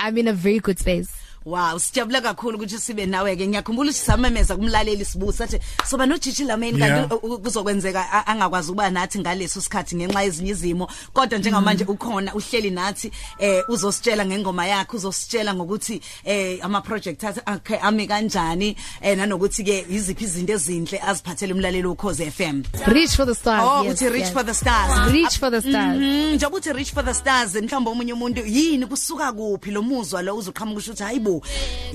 i'm 0.00 0.16
in 0.18 0.28
a 0.28 0.32
very 0.32 0.58
good 0.58 0.78
space. 0.78 1.19
Wow 1.44 1.78
sijabula 1.78 2.20
kakhulu 2.20 2.56
ukuthi 2.58 2.78
sibe 2.78 3.06
nawe 3.06 3.36
ke 3.36 3.46
ngiyakhumbula 3.46 3.90
ukuthi 3.90 4.04
samemeza 4.04 4.56
kumlaleli 4.56 5.04
sibuza 5.04 5.44
athi 5.44 5.58
soba 5.88 6.06
no 6.06 6.18
Gigi 6.18 6.44
Lamine 6.44 6.78
Yeah. 6.78 7.08
kanti 7.08 7.14
u- 7.26 7.34
u- 7.34 7.38
kuzokwenzeka 7.38 8.06
a- 8.12 8.26
angakwazi 8.26 8.70
ukuba 8.70 8.90
nathi 8.90 9.18
ngaleso 9.18 9.60
sikhathi 9.60 9.96
ngenxa 9.96 10.22
yezinye 10.22 10.50
izimo. 10.50 10.88
Kodwa 11.14 11.38
njengamanje 11.38 11.84
ukhona 11.84 12.34
uhleli 12.34 12.70
nathi 12.70 13.10
eh 13.38 13.64
uzositshela 13.68 14.26
ngengoma 14.26 14.66
yakhe 14.66 14.96
uzositshela 14.96 15.54
ngokuthi 15.54 16.00
eh 16.24 16.58
ama 16.62 16.80
project 16.82 17.24
akhe 17.24 17.78
ami 17.78 18.06
kanjani? 18.06 18.76
Eh 19.00 19.16
nanokuthi 19.16 19.64
ke 19.64 19.86
iziphi 19.88 20.24
izinto 20.24 20.52
ezinhle 20.52 21.00
aziphathele 21.00 21.54
umlaleli 21.54 21.86
ukhoze 21.88 22.30
FM 22.30 22.62
reach 22.86 23.16
for 23.16 23.24
the 23.26 23.34
stars 23.34 23.64
Oh 23.64 23.82
yes, 23.84 23.94
uthi 23.94 24.08
reach 24.12 24.24
yes. 24.28 24.32
for 24.32 24.42
the 24.44 24.54
stars. 24.54 25.12
Reach 25.12 25.38
for 25.38 25.50
the 25.50 25.60
stars. 25.60 25.96
Mhm 25.96 26.34
njengoba 26.36 26.56
uthi 26.56 26.72
reach 26.72 26.92
for 26.92 27.02
the 27.04 27.14
stars 27.14 27.54
mhlawumbe 27.54 27.90
omunye 27.90 28.12
umuntu 28.12 28.46
yini 28.46 28.86
kusuka 28.86 29.32
kuphi 29.32 29.70
lo 29.70 29.82
muzwa 29.82 30.22
lo 30.22 30.36
uzoqhamuka 30.36 30.78
usho 30.78 30.90
ukuthi 30.92 31.02
hayibo 31.02 31.39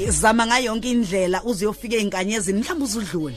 zama 0.09 0.45
ngayo 0.47 0.65
yonke 0.65 0.91
indlela 0.91 1.43
uziyofika 1.43 1.95
einkanyezini 1.95 2.59
mhlawumbe 2.59 2.85
uzudlule 2.85 3.35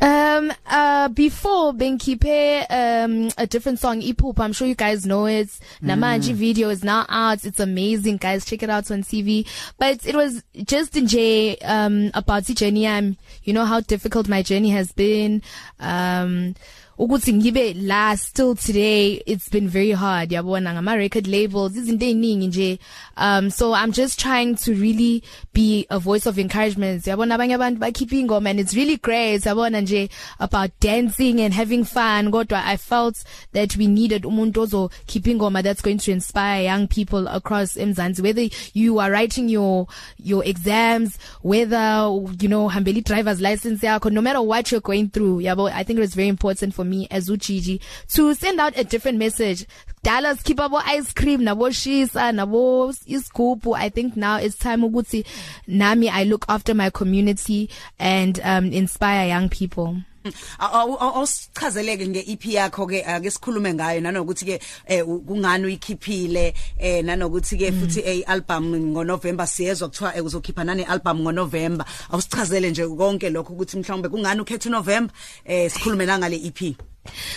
Um 0.00 0.50
uh 0.66 1.08
before 1.08 1.72
Benkipe 1.72 2.66
um 2.68 3.30
a 3.38 3.46
different 3.46 3.78
song 3.78 4.02
Ipoop 4.02 4.40
I'm 4.40 4.52
sure 4.52 4.66
you 4.66 4.74
guys 4.74 5.04
know 5.06 5.26
it. 5.26 5.48
Namanji 5.82 6.32
Mm. 6.32 6.36
video 6.36 6.68
is 6.70 6.82
now 6.82 7.06
out. 7.08 7.44
It's 7.44 7.60
amazing 7.60 8.16
guys. 8.16 8.44
Check 8.44 8.62
it 8.64 8.70
out 8.70 8.90
on 8.90 9.02
TV 9.04 9.46
but 9.78 10.04
it 10.04 10.16
was 10.16 10.42
just 10.64 10.96
in 10.96 11.06
J 11.06 11.56
um 11.58 12.10
about 12.14 12.44
the 12.46 12.54
journey 12.54 12.86
um 12.88 13.16
you 13.44 13.52
know 13.52 13.64
how 13.64 13.80
difficult 13.80 14.28
my 14.28 14.42
journey 14.42 14.70
has 14.70 14.90
been. 14.92 15.42
Um 15.78 16.54
ukuthi 16.98 17.32
ngibe 17.32 17.74
la 17.74 18.16
still 18.16 18.54
today 18.54 19.22
it's 19.26 19.48
been 19.48 19.68
very 19.68 19.92
hard 19.92 20.30
yabona 20.32 20.72
ngama 20.74 20.96
record 20.96 21.26
labels 21.26 21.76
izinto 21.76 22.06
eziningi 22.06 22.46
nje. 22.46 22.78
Um 23.16 23.50
so 23.50 23.74
i'm 23.74 23.92
just 23.92 24.20
trying 24.20 24.54
to 24.54 24.72
really 24.72 25.22
be 25.52 25.86
a 25.90 25.98
voice 25.98 26.26
of 26.26 26.38
encouragement. 26.38 27.04
Yabona 27.04 27.34
abanye 27.34 27.54
abantu 27.54 27.78
bakhipha 27.78 28.16
ingoma 28.16 28.50
and 28.50 28.60
it's 28.60 28.74
really 28.74 28.96
great 28.96 29.42
yabona 29.42 29.80
nje 29.80 30.08
about 30.38 30.70
dancing 30.80 31.40
and 31.40 31.54
having 31.54 31.84
fun 31.84 32.30
kodwa 32.30 32.64
i 32.64 32.76
felt 32.76 33.16
that 33.52 33.76
we 33.76 33.86
needed 33.86 34.24
umuntu 34.24 34.60
ozo 34.60 34.90
keep 35.06 35.26
ingoma 35.26 35.62
that's 35.62 35.82
going 35.82 35.98
to 35.98 36.12
inspire 36.12 36.62
young 36.64 36.86
people 36.86 37.28
across 37.28 37.76
eMzansi 37.76 38.22
whether 38.22 38.48
you 38.74 39.00
are 39.00 39.10
writing 39.10 39.48
your 39.48 39.86
your 40.18 40.44
exams 40.44 41.18
whether 41.42 42.08
you 42.40 42.48
know 42.48 42.68
hambeli 42.68 43.00
driver's 43.00 43.40
license 43.40 43.86
yakho 43.86 44.10
no 44.10 44.22
matter 44.22 44.40
what 44.40 44.72
you're 44.72 44.80
going 44.80 45.08
through 45.08 45.40
yabo 45.40 45.68
i 45.70 45.84
think 45.84 45.98
it 45.98 46.02
was 46.02 46.14
very 46.14 46.28
important 46.28 46.74
for 46.74 46.83
me 46.84 47.08
as 47.10 47.28
uGigi 47.28 47.80
to 48.08 48.34
send 48.34 48.60
out 48.60 48.76
a 48.76 48.84
different 48.84 49.18
message. 49.18 49.66
Dallas 50.02 50.42
keep 50.42 50.58
abo 50.58 50.80
ice 50.84 51.12
cream 51.12 51.40
nabo 51.40 51.70
shisa 51.70 52.32
nabo 52.32 52.92
isigubhu 53.06 53.74
i 53.74 53.88
think 53.88 54.16
now 54.16 54.36
it's 54.36 54.56
time 54.56 54.82
ukuthi 54.82 55.24
nami 55.66 56.08
i 56.08 56.24
look 56.24 56.44
after 56.48 56.74
my 56.74 56.90
community 56.90 57.70
and 57.98 58.40
um 58.44 58.66
inspire 58.66 59.28
young 59.28 59.48
people. 59.48 59.96
awusichazeleke 60.58 62.08
ngeEP 62.08 62.44
yakho 62.46 62.86
ke 62.86 63.04
ake 63.04 63.30
sikhulume 63.30 63.74
ngayo 63.74 64.00
nanokuthi 64.00 64.44
ke 64.44 64.60
eh, 64.86 65.04
kungani 65.04 65.64
uyikhiphile 65.66 66.54
eh 66.78 67.04
nanokuthi 67.04 67.56
ke 67.56 67.72
futhi 67.72 68.00
eh 68.00 68.24
album 68.26 68.76
ngoNovember 68.92 69.46
siyezwa 69.46 69.88
kuthiwa 69.88 70.16
eh, 70.16 70.24
uzokhipha 70.24 70.64
nane 70.64 70.84
album 70.84 71.20
ngoNovember? 71.20 71.86
Awusichazele 72.10 72.70
nje 72.70 72.88
konke 72.88 73.30
lokho 73.30 73.52
ukuthi 73.52 73.78
mhlawumbe 73.78 74.08
kungani 74.08 74.40
ukhetha 74.40 74.68
uNovember? 74.68 75.14
Eh 75.44 75.70
sikhulume 75.70 76.06
nangale 76.06 76.36
EP 76.36 76.76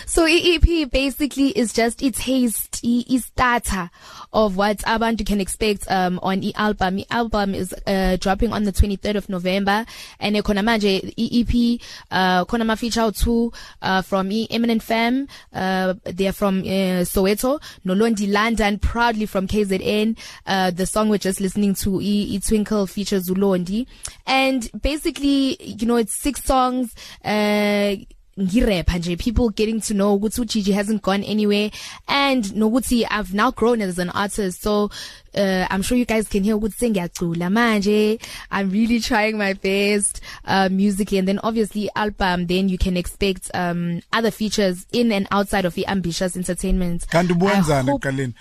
So 0.05 0.25
EEP 0.25 0.91
basically 0.91 1.49
is 1.49 1.73
just 1.73 2.01
a 2.01 2.11
taste, 2.11 2.81
i 2.83 3.17
starter 3.17 3.89
of 4.33 4.55
what 4.55 4.77
abantu 4.79 5.25
can 5.25 5.41
expect 5.41 5.89
um 5.89 6.19
on 6.23 6.43
e 6.43 6.53
album. 6.55 6.99
E 6.99 7.05
album 7.11 7.53
is 7.53 7.73
uh, 7.85 8.17
dropping 8.17 8.53
on 8.53 8.63
the 8.63 8.71
23rd 8.71 9.15
of 9.15 9.29
November 9.29 9.85
and 10.19 10.35
ekhona 10.35 10.63
manje 10.63 11.13
EEP 11.15 11.81
uh 12.11 12.45
khona 12.45 12.65
ma 12.65 12.75
feature 12.75 13.11
2 13.11 13.51
uh 13.81 14.01
from 14.01 14.31
e 14.31 14.47
Eminent 14.49 14.83
Fam 14.83 15.27
uh 15.53 15.93
they 16.05 16.27
are 16.27 16.33
from 16.33 16.59
uh, 16.59 17.03
Soweto, 17.03 17.59
Nolondi 17.85 18.31
London 18.31 18.79
proudly 18.79 19.25
from 19.25 19.47
KZN. 19.47 20.17
Uh 20.45 20.71
the 20.71 20.85
song 20.85 21.09
we're 21.09 21.17
just 21.17 21.39
listening 21.41 21.73
to 21.75 21.99
E, 22.01 22.35
e 22.35 22.39
Twinkle 22.39 22.87
features 22.87 23.29
Ulondi 23.29 23.85
and 24.25 24.69
basically 24.81 25.61
you 25.61 25.85
know 25.85 25.95
it's 25.97 26.19
six 26.19 26.43
songs 26.43 26.93
uh 27.25 27.95
ngirapha 28.39 28.97
nje 28.97 29.15
people 29.17 29.49
getting 29.49 29.81
to 29.81 29.93
know 29.93 30.15
ukuthi 30.15 30.41
uGigi 30.41 30.73
hasn't 30.73 31.01
gone 31.01 31.23
anywhere. 31.23 31.71
And 32.07 32.43
nokuthi 32.45 33.05
I've 33.09 33.33
now 33.33 33.51
grown 33.51 33.81
as 33.81 33.99
an 33.99 34.09
artist 34.09 34.61
so 34.61 34.89
uh, 35.35 35.67
I'm 35.69 35.81
sure 35.81 35.97
you 35.97 36.05
guys 36.05 36.27
can 36.27 36.43
hear 36.43 36.55
ukuthi 36.55 36.77
sengiyacula 36.77 37.49
manje. 37.49 38.21
I'm 38.51 38.69
really 38.69 38.99
trying 38.99 39.37
my 39.37 39.53
best 39.53 40.21
uh, 40.45 40.69
musically. 40.69 41.17
And 41.17 41.27
then 41.27 41.39
obviously 41.43 41.89
album 41.95 42.47
then 42.47 42.69
you 42.69 42.77
can 42.77 42.97
expect 42.97 43.51
um 43.53 44.01
other 44.13 44.31
features 44.31 44.85
in 44.91 45.11
and 45.11 45.27
outside 45.31 45.65
of 45.65 45.73
the 45.75 45.87
ambitious 45.87 46.37
entertainment. 46.37 47.07
Kanti 47.07 47.33
ubonzana 47.33 47.95
eqaleni 47.95 48.33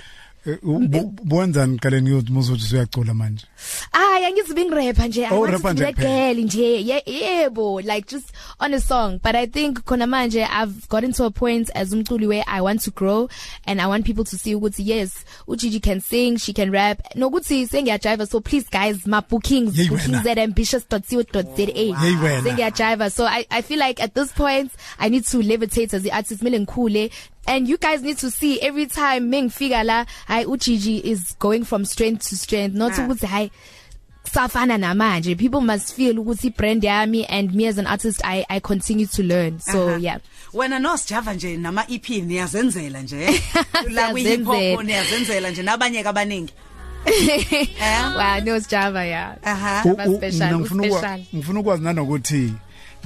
ubonzani 0.62 1.78
kaleni 1.78 2.10
youth 2.10 2.30
muzothi 2.30 2.74
uyacula 2.74 3.14
manje? 3.14 3.44
Ah 3.92 4.18
yangizibe 4.18 4.64
ngirapper 4.64 5.08
nje 5.08 5.26
i 5.26 5.30
want 5.38 5.52
rapper 5.52 5.74
to 5.74 5.92
girl 6.02 6.36
nje 6.44 6.86
Ye- 6.86 7.02
yebo 7.06 7.80
like 7.80 8.06
just 8.10 8.32
on 8.60 8.74
a 8.74 8.80
song. 8.80 9.18
But 9.22 9.34
i 9.34 9.46
think 9.46 9.84
khona 9.84 10.06
manje 10.06 10.42
i've 10.62 10.88
gotten 10.88 11.12
to 11.12 11.24
a 11.24 11.30
point 11.30 11.70
as 11.74 11.92
umculi 11.92 12.26
where 12.26 12.44
i 12.46 12.60
want 12.60 12.80
to 12.82 12.90
grow 12.90 13.28
and 13.66 13.80
i 13.80 13.86
want 13.86 14.04
people 14.06 14.24
to 14.24 14.36
see 14.38 14.54
ukuthi 14.54 14.82
yes 14.88 15.24
uGigi 15.48 15.80
can 15.82 16.00
sing 16.00 16.36
she 16.38 16.52
can 16.52 16.70
rap. 16.70 17.00
Nokuthi 17.14 17.66
sengiyajiva 17.66 18.26
so 18.28 18.40
please 18.40 18.68
guys 18.70 19.06
my 19.06 19.20
bookings 19.20 19.78
Yey 19.78 19.88
bookings 19.88 20.26
at 20.26 20.38
ambitious.co.za 20.38 21.42
sengiyajiva 22.42 23.10
so 23.10 23.26
i 23.26 23.46
i 23.50 23.62
feel 23.62 23.78
like 23.80 24.02
at 24.02 24.14
this 24.14 24.32
point 24.32 24.70
i 24.98 25.08
need 25.08 25.24
to 25.24 25.38
levitate 25.38 25.94
as 25.94 26.02
the 26.02 26.12
artist. 26.12 26.42
Mele 26.42 26.60
ngikhule 26.60 27.10
and 27.46 27.68
you 27.68 27.78
guys 27.78 28.02
need 28.02 28.18
to 28.18 28.30
see 28.30 28.58
every 28.60 28.86
time 28.86 29.28
mengifika 29.30 29.84
la 29.84 30.04
hi 30.28 30.44
uGigi 30.44 31.00
is 31.04 31.36
going 31.38 31.64
from 31.64 31.84
strength 31.84 32.28
to 32.28 32.36
strength. 32.36 32.74
Not 32.74 32.92
Ah. 32.98 33.02
ukuthi 33.06 33.26
hi 33.26 33.50
safana 34.32 34.78
namanje. 34.78 35.36
People 35.38 35.60
must 35.60 35.94
feel 35.94 36.14
ukuthi 36.18 36.50
brand 36.56 36.82
yami 36.82 37.24
and 37.28 37.54
me 37.54 37.66
as 37.68 37.78
an 37.78 37.86
artist 37.86 38.20
i 38.24 38.44
i 38.48 38.60
continue 38.60 39.06
to 39.06 39.22
learn. 39.22 39.60
So 39.60 39.88
Aha. 39.88 39.96
yeah. 39.98 40.18
Wena 40.52 40.78
no 40.80 40.96
sijava 40.96 41.34
nje 41.34 41.56
nama 41.56 41.84
EP 41.88 42.08
niyazenzela 42.22 43.02
nje 43.02 43.26
la 43.90 44.10
kwi 44.12 44.22
hip 44.22 44.44
hop 44.44 44.56
Siyazenzela. 44.56 44.82
niyazenzela 44.82 45.50
nje 45.50 45.62
nabanye 45.62 46.02
kabaningi 46.02 46.52
wow 48.16 48.40
no 48.44 48.60
java 48.60 49.04
yeah. 49.04 49.36
Aha. 49.44 49.82
U- 49.84 49.90
Aba 49.90 50.04
u- 50.08 50.16
special, 50.16 50.46
mina 50.46 50.58
ngifuna 50.58 50.82
ukwa- 50.82 50.96
u-special. 50.98 51.20
ngifuna 51.36 51.60
ukwazi 51.60 51.82
nanokuthi 51.82 52.52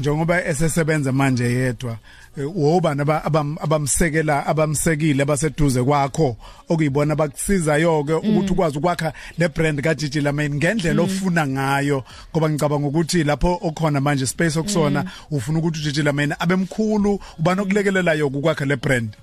njengoba 0.00 0.44
esesebenza 0.44 1.12
manje 1.12 1.44
yedwa 1.44 1.96
eh, 2.38 2.46
wobani 2.56 3.00
aba- 3.00 3.22
abam- 3.24 3.56
abamsekela 3.60 4.46
abamsekile 4.46 5.22
abaseduze 5.22 5.82
kwakho 5.82 6.36
okuyibona 6.68 7.16
bakusizayo 7.16 8.04
ke 8.04 8.12
ukuthi 8.14 8.52
ukwazi 8.52 8.78
ukwakha 8.78 9.12
le 9.38 9.48
brand 9.48 9.80
kaJiji 9.82 10.20
Lamine 10.20 10.54
ngendlela 10.56 11.02
Mm. 11.02 11.08
ofuna 11.08 11.46
ngayo 11.46 12.04
ngoba 12.32 12.50
ngicabanga 12.50 12.86
ukuthi 12.88 13.24
lapho 13.24 13.58
okhona 13.62 14.00
manje 14.00 14.26
space 14.26 14.56
okusona 14.58 15.02
Mm. 15.02 15.08
ufuna 15.30 15.58
ukuthi 15.58 15.78
uJiji 15.80 16.02
Lamine 16.02 16.34
abemkhulu 16.38 17.20
ubani 17.38 17.60
okulekelelayo 17.60 18.26
ukwakha 18.26 18.64
le 18.64 18.76
brand 18.76 19.16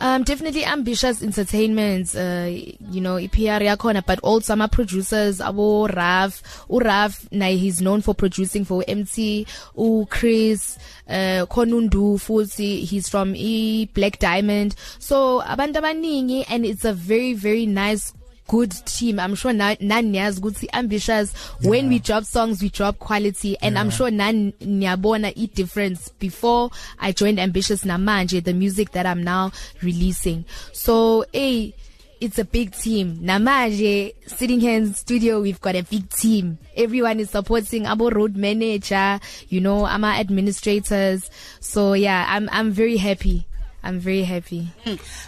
Um 0.00 0.22
definitely 0.24 0.64
ambitious 0.64 1.22
entertainment 1.22 2.14
uh 2.16 2.48
you 2.48 3.02
know 3.02 3.16
iPR 3.16 3.60
yakhona 3.60 4.04
but 4.04 4.18
also 4.20 4.54
ama 4.54 4.66
producers 4.66 5.40
abo 5.40 5.88
Raf 5.94 6.40
uRaf 6.70 7.30
na 7.30 7.46
he's 7.52 7.82
known 7.82 8.00
for 8.00 8.14
producing 8.14 8.64
for 8.64 8.82
MT 8.88 9.46
u 9.76 10.06
Chris 10.08 10.78
uh 11.06 11.44
Konundu 11.52 12.16
futhi 12.16 12.82
he's 12.84 13.10
from 13.10 13.34
e 13.36 13.84
Black 13.92 14.18
Diamond. 14.18 14.74
So 14.98 15.42
abantu 15.42 15.84
abaningi 15.84 16.46
and 16.48 16.64
it's 16.64 16.86
a 16.86 16.94
very 16.94 17.34
very 17.34 17.66
nice 17.66 18.14
good 18.50 18.72
team. 18.84 19.20
I'm 19.20 19.36
sure 19.36 19.52
na- 19.52 19.76
nani 19.80 20.08
niyazi 20.10 20.40
ukuthi 20.40 20.68
ambitious 20.72 21.32
when 21.62 21.88
we 21.88 21.98
drop 22.00 22.24
songs 22.24 22.60
we 22.62 22.68
drop 22.68 22.98
quality. 22.98 23.56
And 23.62 23.78
i'm 23.78 23.90
sure 23.90 24.10
nani 24.10 24.52
niyabona 24.60 25.28
i 25.36 25.46
difference 25.54 26.10
before 26.18 26.70
i 26.98 27.12
joined 27.12 27.38
ambitious 27.38 27.84
namanje 27.84 28.42
the 28.42 28.52
music 28.52 28.90
that 28.90 29.06
i'm 29.06 29.22
now 29.22 29.52
releasing. 29.82 30.44
So 30.72 31.24
hey 31.32 31.74
it's 32.20 32.38
a 32.38 32.44
big 32.44 32.72
team. 32.72 33.18
Namanje 33.22 34.14
sitting 34.26 34.60
here 34.60 34.76
in 34.76 34.94
studio 34.94 35.40
we've 35.40 35.60
got 35.60 35.76
a 35.76 35.82
big 35.84 36.10
team. 36.10 36.58
Everyone 36.76 37.20
is 37.20 37.30
supporting. 37.30 37.84
Abo 37.84 38.10
road 38.12 38.36
manager 38.36 39.20
you 39.48 39.60
know 39.60 39.86
ama 39.86 40.08
administrators 40.18 41.30
so 41.60 41.92
yeah 41.94 42.26
i'm 42.28 42.48
i'm 42.52 42.72
very 42.72 42.96
happy. 42.96 43.46
I'm 43.82 43.98
very 43.98 44.24
happy. 44.24 44.68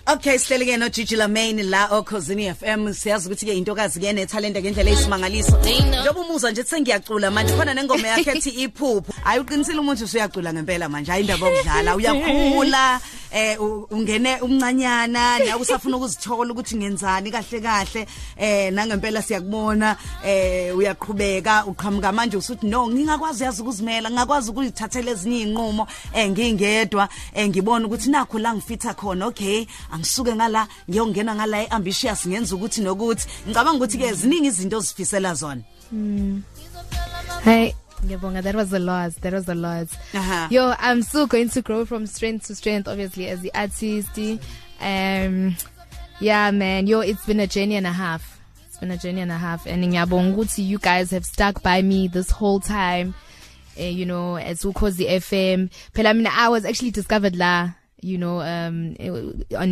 Okay 0.08 0.36
sihlele 0.38 0.64
ke 0.66 0.78
no 0.78 0.88
Gigi 0.88 1.16
Lamaine 1.16 1.62
la 1.62 1.88
okhosini 1.88 2.54
FM 2.54 2.92
siyazi 2.92 3.28
ukuthi 3.28 3.46
ke 3.46 3.54
intokazi 3.56 4.00
ke 4.00 4.12
ne 4.12 4.26
talent 4.26 4.56
ngendlela 4.56 4.90
eyisimangaliso. 4.90 5.58
Njengoba 5.58 6.20
umuzwa 6.20 6.50
nje 6.50 6.64
sengiyacula 6.64 7.30
manje 7.30 7.52
khona 7.52 7.74
nengoma 7.74 8.08
yakhe 8.08 8.30
ethi 8.30 8.50
iphupho 8.50 9.12
ayi 9.24 9.40
uqinisile 9.40 9.78
umuntu 9.78 10.04
usuyacula 10.04 10.52
ngempela 10.52 10.88
manje 10.88 11.10
hayi 11.10 11.22
indaba 11.24 11.46
yokudlala. 11.46 11.96
Uyakhula 11.96 13.00
eh 13.34 13.56
ungene 13.90 14.40
umncanyana 14.40 15.38
nawe 15.38 15.60
usafuna 15.60 15.96
ukuzithola 15.96 16.52
ukuthi 16.52 16.76
ngenzani 16.76 17.30
kahle 17.30 17.60
kahle. 17.60 18.06
Eh 18.36 18.72
nangempela 18.72 19.22
siyakubona 19.22 19.96
eh 20.24 20.76
uyaqhubeka 20.76 21.64
uqhamuka 21.66 22.12
manje 22.12 22.36
usuthi 22.36 22.66
no 22.66 22.88
ngingakwazi 22.88 23.44
yazi 23.44 23.62
ukuzimela 23.62 24.10
ngingakwazi 24.10 24.50
ukuyithathela 24.50 25.10
ezinye 25.10 25.40
inqumo 25.40 25.86
eh 26.14 26.28
ngingedwa 26.30 27.08
eh 27.34 27.48
ngibona 27.48 27.86
ukuthi 27.86 28.10
nakho 28.10 28.41
la 28.42 28.54
ngifitha 28.54 28.94
khona 28.94 29.26
okay 29.26 29.66
angisuke 29.92 30.34
ngala 30.34 30.68
ngiyongena 30.90 31.34
ngala 31.34 31.62
eambitious 31.62 32.26
ngenza 32.26 32.56
ukuthi 32.56 32.80
nokuthi 32.80 33.26
ngicabanga 33.46 33.78
ukuthi 33.78 33.98
ke 33.98 34.12
ziningi 34.12 34.48
izinto 34.48 34.76
ozifisela 34.78 35.34
zona 35.34 35.62
Mm. 35.92 36.42
Hi. 37.44 37.74
Ngiyabonga 38.04 38.42
that 38.42 38.54
was 38.54 38.72
a 38.72 38.78
lot 38.78 39.12
that 39.20 39.32
was 39.32 39.48
a 39.48 39.54
lot. 39.54 39.88
Aha. 40.14 40.48
Yo 40.50 40.74
I'm 40.78 41.02
still 41.02 41.26
going 41.26 41.50
to 41.50 41.60
grow 41.62 41.84
from 41.84 42.06
strength 42.06 42.46
to 42.46 42.54
strength 42.54 42.88
obviously 42.88 43.28
as 43.28 43.40
the 43.42 43.52
artist. 43.54 44.18
Um 44.80 45.54
yeah 46.18 46.50
man 46.50 46.86
yo 46.86 47.00
it's 47.00 47.26
been 47.26 47.40
a 47.40 47.46
journey 47.46 47.76
and 47.76 47.86
a 47.86 47.92
half. 47.92 48.40
It's 48.66 48.78
been 48.78 48.90
a 48.90 48.96
journey 48.96 49.20
and 49.20 49.30
a 49.30 49.36
half 49.36 49.66
and 49.66 49.84
ngiyabonga 49.84 50.34
ukuthi 50.34 50.66
you 50.66 50.78
guys 50.78 51.10
have 51.10 51.26
stuck 51.26 51.62
by 51.62 51.82
me 51.82 52.08
this 52.08 52.30
whole 52.30 52.58
time. 52.58 53.14
Uh, 53.78 53.82
you 53.84 54.06
know 54.06 54.36
as 54.36 54.64
Ukhozi 54.64 55.06
FM. 55.06 55.70
Phela 55.94 56.16
mina 56.16 56.30
I 56.32 56.48
was 56.48 56.64
actually 56.64 56.90
discovered 56.90 57.36
la 57.36 57.70
you 58.02 58.18
know 58.18 58.40
um 58.40 58.94
on 59.56 59.70